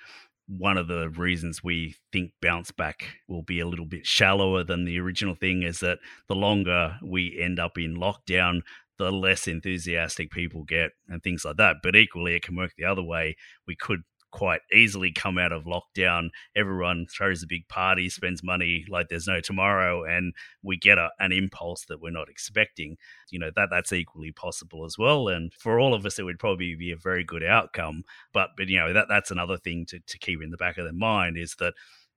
One 0.46 0.76
of 0.76 0.88
the 0.88 1.08
reasons 1.08 1.62
we 1.62 1.94
think 2.12 2.32
bounce 2.42 2.72
back 2.72 3.16
will 3.28 3.42
be 3.42 3.60
a 3.60 3.66
little 3.66 3.86
bit 3.86 4.06
shallower 4.06 4.64
than 4.64 4.84
the 4.84 4.98
original 4.98 5.34
thing 5.34 5.62
is 5.62 5.78
that 5.80 5.98
the 6.28 6.34
longer 6.34 6.98
we 7.02 7.38
end 7.40 7.58
up 7.58 7.78
in 7.78 7.96
lockdown, 7.96 8.60
the 8.98 9.10
less 9.10 9.46
enthusiastic 9.46 10.30
people 10.30 10.64
get 10.64 10.90
and 11.08 11.22
things 11.22 11.44
like 11.44 11.56
that. 11.56 11.76
But 11.82 11.96
equally, 11.96 12.34
it 12.34 12.42
can 12.42 12.56
work 12.56 12.72
the 12.76 12.84
other 12.84 13.02
way. 13.02 13.36
We 13.66 13.76
could 13.76 14.02
quite 14.34 14.62
easily 14.72 15.12
come 15.12 15.38
out 15.38 15.52
of 15.52 15.64
lockdown. 15.64 16.30
Everyone 16.56 17.06
throws 17.06 17.44
a 17.44 17.46
big 17.46 17.68
party, 17.68 18.08
spends 18.08 18.42
money 18.42 18.84
like 18.88 19.08
there's 19.08 19.28
no 19.28 19.40
tomorrow, 19.40 20.02
and 20.02 20.34
we 20.60 20.76
get 20.76 20.98
a, 20.98 21.10
an 21.20 21.30
impulse 21.30 21.84
that 21.84 22.00
we're 22.02 22.10
not 22.10 22.28
expecting. 22.28 22.96
You 23.30 23.38
know 23.38 23.50
that 23.54 23.68
that's 23.70 23.92
equally 23.92 24.32
possible 24.32 24.84
as 24.84 24.98
well. 24.98 25.28
And 25.28 25.52
for 25.54 25.78
all 25.78 25.94
of 25.94 26.04
us, 26.04 26.18
it 26.18 26.24
would 26.24 26.40
probably 26.40 26.74
be 26.74 26.90
a 26.90 26.96
very 26.96 27.22
good 27.22 27.44
outcome. 27.44 28.02
But 28.32 28.50
but 28.56 28.68
you 28.68 28.78
know 28.78 28.92
that 28.92 29.06
that's 29.08 29.30
another 29.30 29.56
thing 29.56 29.86
to, 29.90 30.00
to 30.00 30.18
keep 30.18 30.42
in 30.42 30.50
the 30.50 30.56
back 30.56 30.78
of 30.78 30.84
their 30.84 30.92
mind 30.92 31.38
is 31.38 31.54
that 31.60 31.74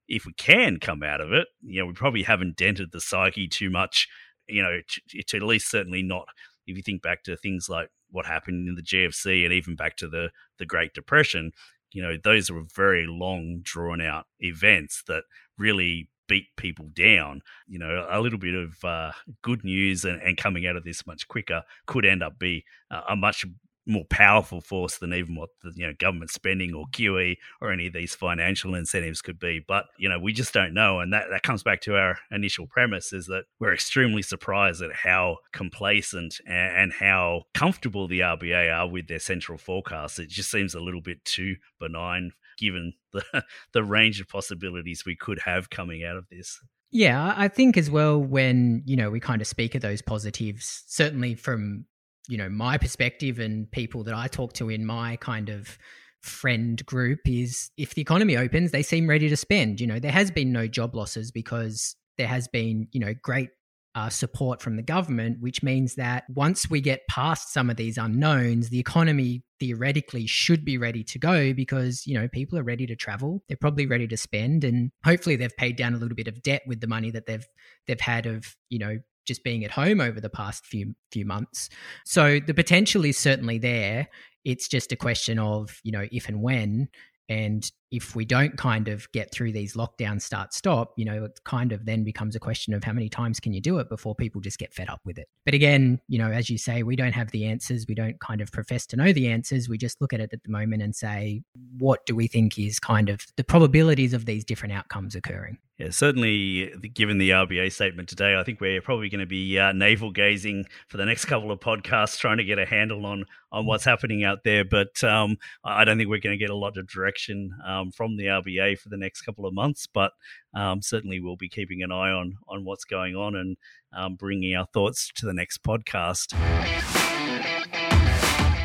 if 0.08 0.26
we 0.26 0.34
can 0.34 0.80
come 0.80 1.04
out 1.04 1.22
of 1.22 1.32
it, 1.34 1.48
you 1.62 1.80
know, 1.80 1.86
we 1.86 1.94
probably 1.94 2.24
haven't 2.24 2.58
dented 2.58 2.92
the 2.92 3.02
psyche 3.02 3.48
too 3.48 3.70
much. 3.70 4.08
You 4.48 4.64
know, 4.64 4.80
to, 4.88 5.24
to 5.24 5.38
at 5.38 5.44
least 5.44 5.70
certainly 5.70 6.02
not 6.02 6.26
if 6.66 6.76
you 6.76 6.82
think 6.82 7.04
back 7.04 7.24
to 7.24 7.38
things 7.38 7.70
like 7.70 7.90
what 8.10 8.26
happened 8.26 8.68
in 8.68 8.76
the 8.76 8.82
GFC 8.82 9.44
and 9.44 9.54
even 9.54 9.76
back 9.76 9.98
to 9.98 10.08
the 10.08 10.32
the 10.58 10.66
Great 10.66 10.94
Depression, 10.94 11.52
you 11.92 12.02
know, 12.02 12.16
those 12.22 12.52
were 12.52 12.64
very 12.76 13.06
long, 13.08 13.62
drawn 13.64 14.02
out 14.02 14.26
events 14.40 15.04
that 15.08 15.24
really 15.58 16.10
beat 16.28 16.48
people 16.58 16.90
down. 16.94 17.42
You 17.68 17.80
know, 17.80 18.08
a 18.10 18.20
little 18.20 18.40
bit 18.40 18.56
of 18.56 18.84
uh, 18.84 19.12
good 19.42 19.64
news 19.64 20.06
and, 20.06 20.22
and, 20.22 20.38
coming 20.38 20.68
out 20.68 20.76
of 20.76 20.84
this 20.84 21.08
much 21.08 21.28
quicker 21.28 21.64
could 21.86 22.06
end 22.06 22.22
up 22.22 22.38
be 22.38 22.66
uh, 22.92 23.02
a 23.10 23.16
much 23.16 23.46
more 23.88 24.06
powerful 24.10 24.62
force 24.62 24.98
than 24.98 25.14
even 25.14 25.36
what 25.36 25.50
the 25.64 25.72
you 25.76 25.88
know 25.88 25.94
government 26.00 26.30
spending 26.30 26.74
or 26.74 26.86
QE 26.88 27.38
or 27.62 27.72
any 27.72 27.88
of 27.88 27.94
these 27.94 28.16
financial 28.16 28.76
incentives 28.76 29.22
could 29.22 29.40
be. 29.40 29.64
But 29.66 29.86
you 29.98 30.10
know 30.10 30.20
we 30.20 30.34
just 30.34 30.54
don't 30.54 30.74
know, 30.74 31.00
and 31.00 31.14
that 31.14 31.28
that 31.32 31.44
comes 31.44 31.64
back 31.64 31.82
to 31.82 31.96
our 31.96 32.18
initial 32.32 32.68
premise 32.68 33.14
is 33.14 33.28
that 33.28 33.46
we're 33.60 33.74
extremely 33.74 34.22
surprised 34.22 34.82
at 34.82 34.94
how 34.94 35.38
complacent 35.54 36.40
and, 36.46 36.78
and 36.78 36.94
how 36.94 37.44
comfortable 37.54 38.08
the 38.08 38.20
RBA 38.20 38.76
are 38.76 38.88
with 38.88 39.08
their 39.08 39.20
central 39.20 39.58
forecasts. 39.58 40.20
It 40.20 40.30
just 40.30 40.52
seems 40.52 40.76
a 40.76 40.80
little 40.80 41.02
bit 41.02 41.24
too 41.26 41.56
benign 41.80 42.32
given 42.58 42.94
the 43.14 43.24
the 43.74 43.84
range 43.84 44.20
of 44.20 44.28
possibilities 44.28 45.06
we 45.06 45.16
could 45.16 45.40
have 45.40 45.70
coming 45.70 46.04
out 46.04 46.18
of 46.18 46.28
this. 46.30 46.60
Yeah, 46.90 47.34
I 47.36 47.50
think 47.50 47.78
as 47.78 47.92
well 47.92 48.18
when, 48.18 48.82
you 48.86 48.96
know, 48.96 49.10
we 49.10 49.20
kind 49.20 49.42
of 49.42 49.48
speak 49.48 49.76
of 49.76 49.82
those 49.82 50.02
positives, 50.02 50.84
certainly 50.88 51.36
from 51.36 51.86
you 52.28 52.38
know 52.38 52.50
my 52.50 52.78
perspective 52.78 53.40
and 53.40 53.70
people 53.72 54.04
that 54.04 54.14
I 54.14 54.28
talk 54.28 54.54
to 54.54 54.70
in 54.70 54.86
my 54.86 55.16
kind 55.18 55.50
of 55.50 55.78
friend 56.22 56.84
group 56.86 57.20
is 57.26 57.70
if 57.78 57.94
the 57.94 58.02
economy 58.02 58.36
opens 58.36 58.72
they 58.72 58.84
seem 58.84 59.08
ready 59.08 59.30
to 59.30 59.38
spend. 59.38 59.80
You 59.80 59.88
know 59.88 60.00
there 60.00 60.12
has 60.12 60.32
been 60.32 60.52
no 60.52 60.68
job 60.68 60.96
losses 60.96 61.32
because 61.32 61.96
there 62.18 62.28
has 62.28 62.48
been 62.48 62.88
you 62.92 63.00
know 63.00 63.14
great 63.22 63.50
uh, 63.96 64.10
support 64.10 64.62
from 64.62 64.76
the 64.76 64.84
government 64.84 65.40
which 65.40 65.64
means 65.64 65.96
that 65.96 66.24
once 66.30 66.70
we 66.70 66.80
get 66.80 67.08
past 67.10 67.52
some 67.52 67.68
of 67.68 67.78
these 67.78 67.98
unknowns 67.98 68.70
the 68.70 68.80
economy 68.80 69.42
theoretically 69.60 70.28
should 70.28 70.64
be 70.64 70.78
ready 70.78 71.04
to 71.04 71.20
go 71.20 71.54
because 71.54 72.06
you 72.06 72.14
know 72.14 72.28
people 72.28 72.58
are 72.58 72.64
ready 72.64 72.86
to 72.86 72.96
travel. 72.96 73.44
They're 73.48 73.58
probably 73.58 73.88
ready 73.88 74.08
to 74.08 74.18
spend 74.18 74.64
and 74.64 74.92
hopefully 75.04 75.36
they've 75.36 75.56
paid 75.58 75.76
down 75.76 75.94
a 75.94 75.98
little 75.98 76.16
bit 76.16 76.28
of 76.28 76.42
debt 76.42 76.64
with 76.68 76.82
the 76.82 76.88
money 76.88 77.12
that 77.12 77.26
they've 77.26 77.46
they've 77.88 78.00
had 78.00 78.26
of 78.26 78.56
you 78.70 78.80
know 78.80 79.00
just 79.28 79.44
being 79.44 79.64
at 79.64 79.72
home 79.72 80.02
over 80.02 80.20
the 80.20 80.30
past 80.30 80.66
few 80.66 80.96
few 81.12 81.26
months. 81.26 81.70
So 82.06 82.40
the 82.40 82.54
potential 82.54 83.06
is 83.06 83.18
certainly 83.18 83.58
there. 83.58 84.08
It's 84.46 84.68
just 84.68 84.92
a 84.92 84.96
question 84.96 85.38
of, 85.38 85.80
you 85.84 85.92
know, 85.92 86.08
if 86.12 86.30
and 86.30 86.42
when 86.42 86.90
and 87.30 87.70
if 87.92 88.16
we 88.16 88.24
don't 88.24 88.58
kind 88.58 88.88
of 88.88 89.10
get 89.12 89.32
through 89.34 89.52
these 89.52 89.74
lockdown 89.74 90.22
start, 90.22 90.54
stop, 90.54 90.94
you 90.96 91.04
know, 91.04 91.26
it 91.26 91.40
kind 91.44 91.74
of 91.74 91.86
then 91.86 92.04
becomes 92.04 92.36
a 92.36 92.40
question 92.40 92.74
of 92.74 92.84
how 92.84 92.94
many 92.94 93.10
times 93.10 93.40
can 93.40 93.54
you 93.54 93.60
do 93.60 93.80
it 93.80 93.90
before 93.90 94.16
people 94.16 94.40
just 94.40 94.58
get 94.58 94.74
fed 94.74 94.90
up 94.90 95.02
with 95.06 95.18
it. 95.18 95.28
But 95.44 95.54
again, 95.54 96.00
you 96.08 96.18
know, 96.18 96.32
as 96.32 96.50
you 96.50 96.58
say, 96.58 96.84
we 96.84 96.96
don't 96.96 97.14
have 97.14 97.32
the 97.32 97.46
answers. 97.46 97.86
We 97.88 97.96
don't 97.96 98.20
kind 98.22 98.40
of 98.40 98.52
profess 98.52 98.86
to 98.88 98.96
know 98.96 99.12
the 99.12 99.28
answers. 99.28 99.68
We 99.68 99.78
just 99.78 100.00
look 100.02 100.14
at 100.14 100.22
it 100.22 100.32
at 100.32 100.44
the 100.44 100.52
moment 100.52 100.82
and 100.84 100.96
say, 100.96 101.44
what 101.78 102.06
do 102.06 102.16
we 102.16 102.28
think 102.28 102.58
is 102.58 102.80
kind 102.80 103.10
of 103.10 103.22
the 103.36 103.44
probabilities 103.44 104.14
of 104.14 104.26
these 104.26 104.46
different 104.46 104.74
outcomes 104.74 105.14
occurring? 105.14 105.58
Yeah, 105.78 105.92
certainly, 105.92 106.74
given 106.96 107.20
the 107.20 107.30
RBA 107.30 107.72
statement 107.72 108.10
today, 108.10 108.36
I 108.36 108.44
think 108.44 108.60
we're 108.60 108.82
probably 108.82 109.10
going 109.10 109.20
to 109.20 109.28
be 109.28 109.60
uh, 109.60 109.74
navel 109.74 110.10
gazing 110.10 110.66
for 110.88 110.98
the 110.98 111.06
next 111.06 111.26
couple 111.26 111.52
of 111.52 111.60
podcasts, 111.60 112.18
trying 112.18 112.38
to 112.38 112.44
get 112.44 112.58
a 112.58 112.66
handle 112.66 113.06
on 113.06 113.26
on 113.52 113.68
what's 113.68 113.86
happening 113.86 114.24
out 114.24 114.44
there. 114.44 114.66
But 114.66 115.04
um, 115.04 115.38
I 115.64 115.86
don't 115.86 115.98
think 115.98 116.10
we're 116.10 116.20
going 116.20 116.38
to 116.38 116.44
get 116.44 116.50
a 116.50 116.56
lot 116.56 116.80
of 116.80 116.88
direction 116.88 117.52
um, 117.64 117.92
from 117.92 118.18
the 118.18 118.26
RBA 118.26 118.80
for 118.80 118.90
the 118.90 118.98
next 118.98 119.22
couple 119.22 119.46
of 119.46 119.54
months. 119.54 119.86
But 119.86 120.14
um, 120.56 120.82
certainly, 120.82 121.20
we'll 121.20 121.36
be 121.36 121.50
keeping 121.50 121.84
an 121.84 121.92
eye 121.92 122.10
on 122.10 122.38
on 122.48 122.66
what's 122.66 122.84
going 122.84 123.16
on 123.16 123.36
and 123.36 123.56
um, 123.94 124.16
bringing 124.16 124.56
our 124.56 124.66
thoughts 124.66 125.12
to 125.18 125.28
the 125.28 125.34
next 125.34 125.62
podcast. 125.62 126.34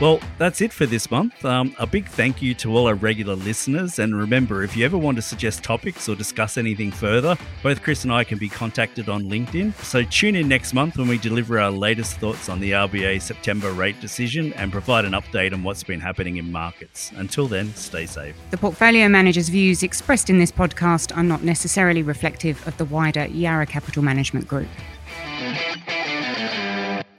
Well, 0.02 0.18
that's 0.36 0.60
it 0.60 0.72
for 0.72 0.84
this 0.84 1.12
month. 1.12 1.44
Um, 1.44 1.76
a 1.78 1.86
big 1.86 2.08
thank 2.08 2.42
you 2.42 2.54
to 2.54 2.76
all 2.76 2.88
our 2.88 2.96
regular 2.96 3.36
listeners. 3.36 4.00
And 4.00 4.18
remember, 4.18 4.64
if 4.64 4.76
you 4.76 4.84
ever 4.84 4.98
want 4.98 5.14
to 5.14 5.22
suggest 5.22 5.62
topics 5.62 6.08
or 6.08 6.16
discuss 6.16 6.58
anything 6.58 6.90
further, 6.90 7.38
both 7.62 7.84
Chris 7.84 8.02
and 8.02 8.12
I 8.12 8.24
can 8.24 8.36
be 8.36 8.48
contacted 8.48 9.08
on 9.08 9.30
LinkedIn. 9.30 9.72
So 9.84 10.02
tune 10.02 10.34
in 10.34 10.48
next 10.48 10.74
month 10.74 10.98
when 10.98 11.06
we 11.06 11.18
deliver 11.18 11.60
our 11.60 11.70
latest 11.70 12.16
thoughts 12.16 12.48
on 12.48 12.58
the 12.58 12.72
RBA 12.72 13.22
September 13.22 13.70
rate 13.70 14.00
decision 14.00 14.52
and 14.54 14.72
provide 14.72 15.04
an 15.04 15.12
update 15.12 15.52
on 15.52 15.62
what's 15.62 15.84
been 15.84 16.00
happening 16.00 16.36
in 16.36 16.50
markets. 16.50 17.12
Until 17.14 17.46
then, 17.46 17.72
stay 17.76 18.06
safe. 18.06 18.34
The 18.50 18.58
portfolio 18.58 19.08
manager's 19.08 19.50
views 19.50 19.84
expressed 19.84 20.28
in 20.28 20.40
this 20.40 20.50
podcast 20.50 21.16
are 21.16 21.22
not 21.22 21.44
necessarily 21.44 22.02
reflective 22.02 22.66
of 22.66 22.76
the 22.76 22.86
wider 22.86 23.26
Yarra 23.26 23.66
Capital 23.66 24.02
Management 24.02 24.48
Group. 24.48 24.66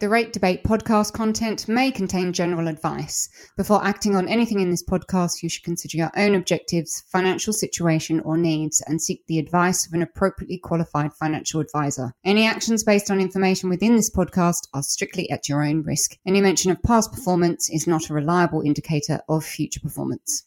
The 0.03 0.09
Rate 0.09 0.33
Debate 0.33 0.65
podcast 0.65 1.13
content 1.13 1.69
may 1.69 1.89
contain 1.89 2.33
general 2.33 2.67
advice. 2.67 3.29
Before 3.55 3.81
acting 3.85 4.17
on 4.17 4.27
anything 4.27 4.59
in 4.59 4.69
this 4.69 4.83
podcast, 4.83 5.41
you 5.41 5.47
should 5.47 5.63
consider 5.63 5.95
your 5.95 6.11
own 6.17 6.35
objectives, 6.35 7.05
financial 7.09 7.53
situation, 7.53 8.19
or 8.19 8.35
needs 8.35 8.83
and 8.85 9.01
seek 9.01 9.25
the 9.27 9.39
advice 9.39 9.87
of 9.87 9.93
an 9.93 10.01
appropriately 10.01 10.57
qualified 10.57 11.13
financial 11.13 11.61
advisor. 11.61 12.11
Any 12.25 12.45
actions 12.45 12.83
based 12.83 13.09
on 13.09 13.21
information 13.21 13.69
within 13.69 13.95
this 13.95 14.13
podcast 14.13 14.67
are 14.73 14.83
strictly 14.83 15.31
at 15.31 15.47
your 15.47 15.63
own 15.63 15.83
risk. 15.83 16.17
Any 16.27 16.41
mention 16.41 16.69
of 16.69 16.83
past 16.83 17.13
performance 17.13 17.69
is 17.69 17.87
not 17.87 18.09
a 18.09 18.13
reliable 18.13 18.59
indicator 18.59 19.21
of 19.29 19.45
future 19.45 19.79
performance. 19.79 20.43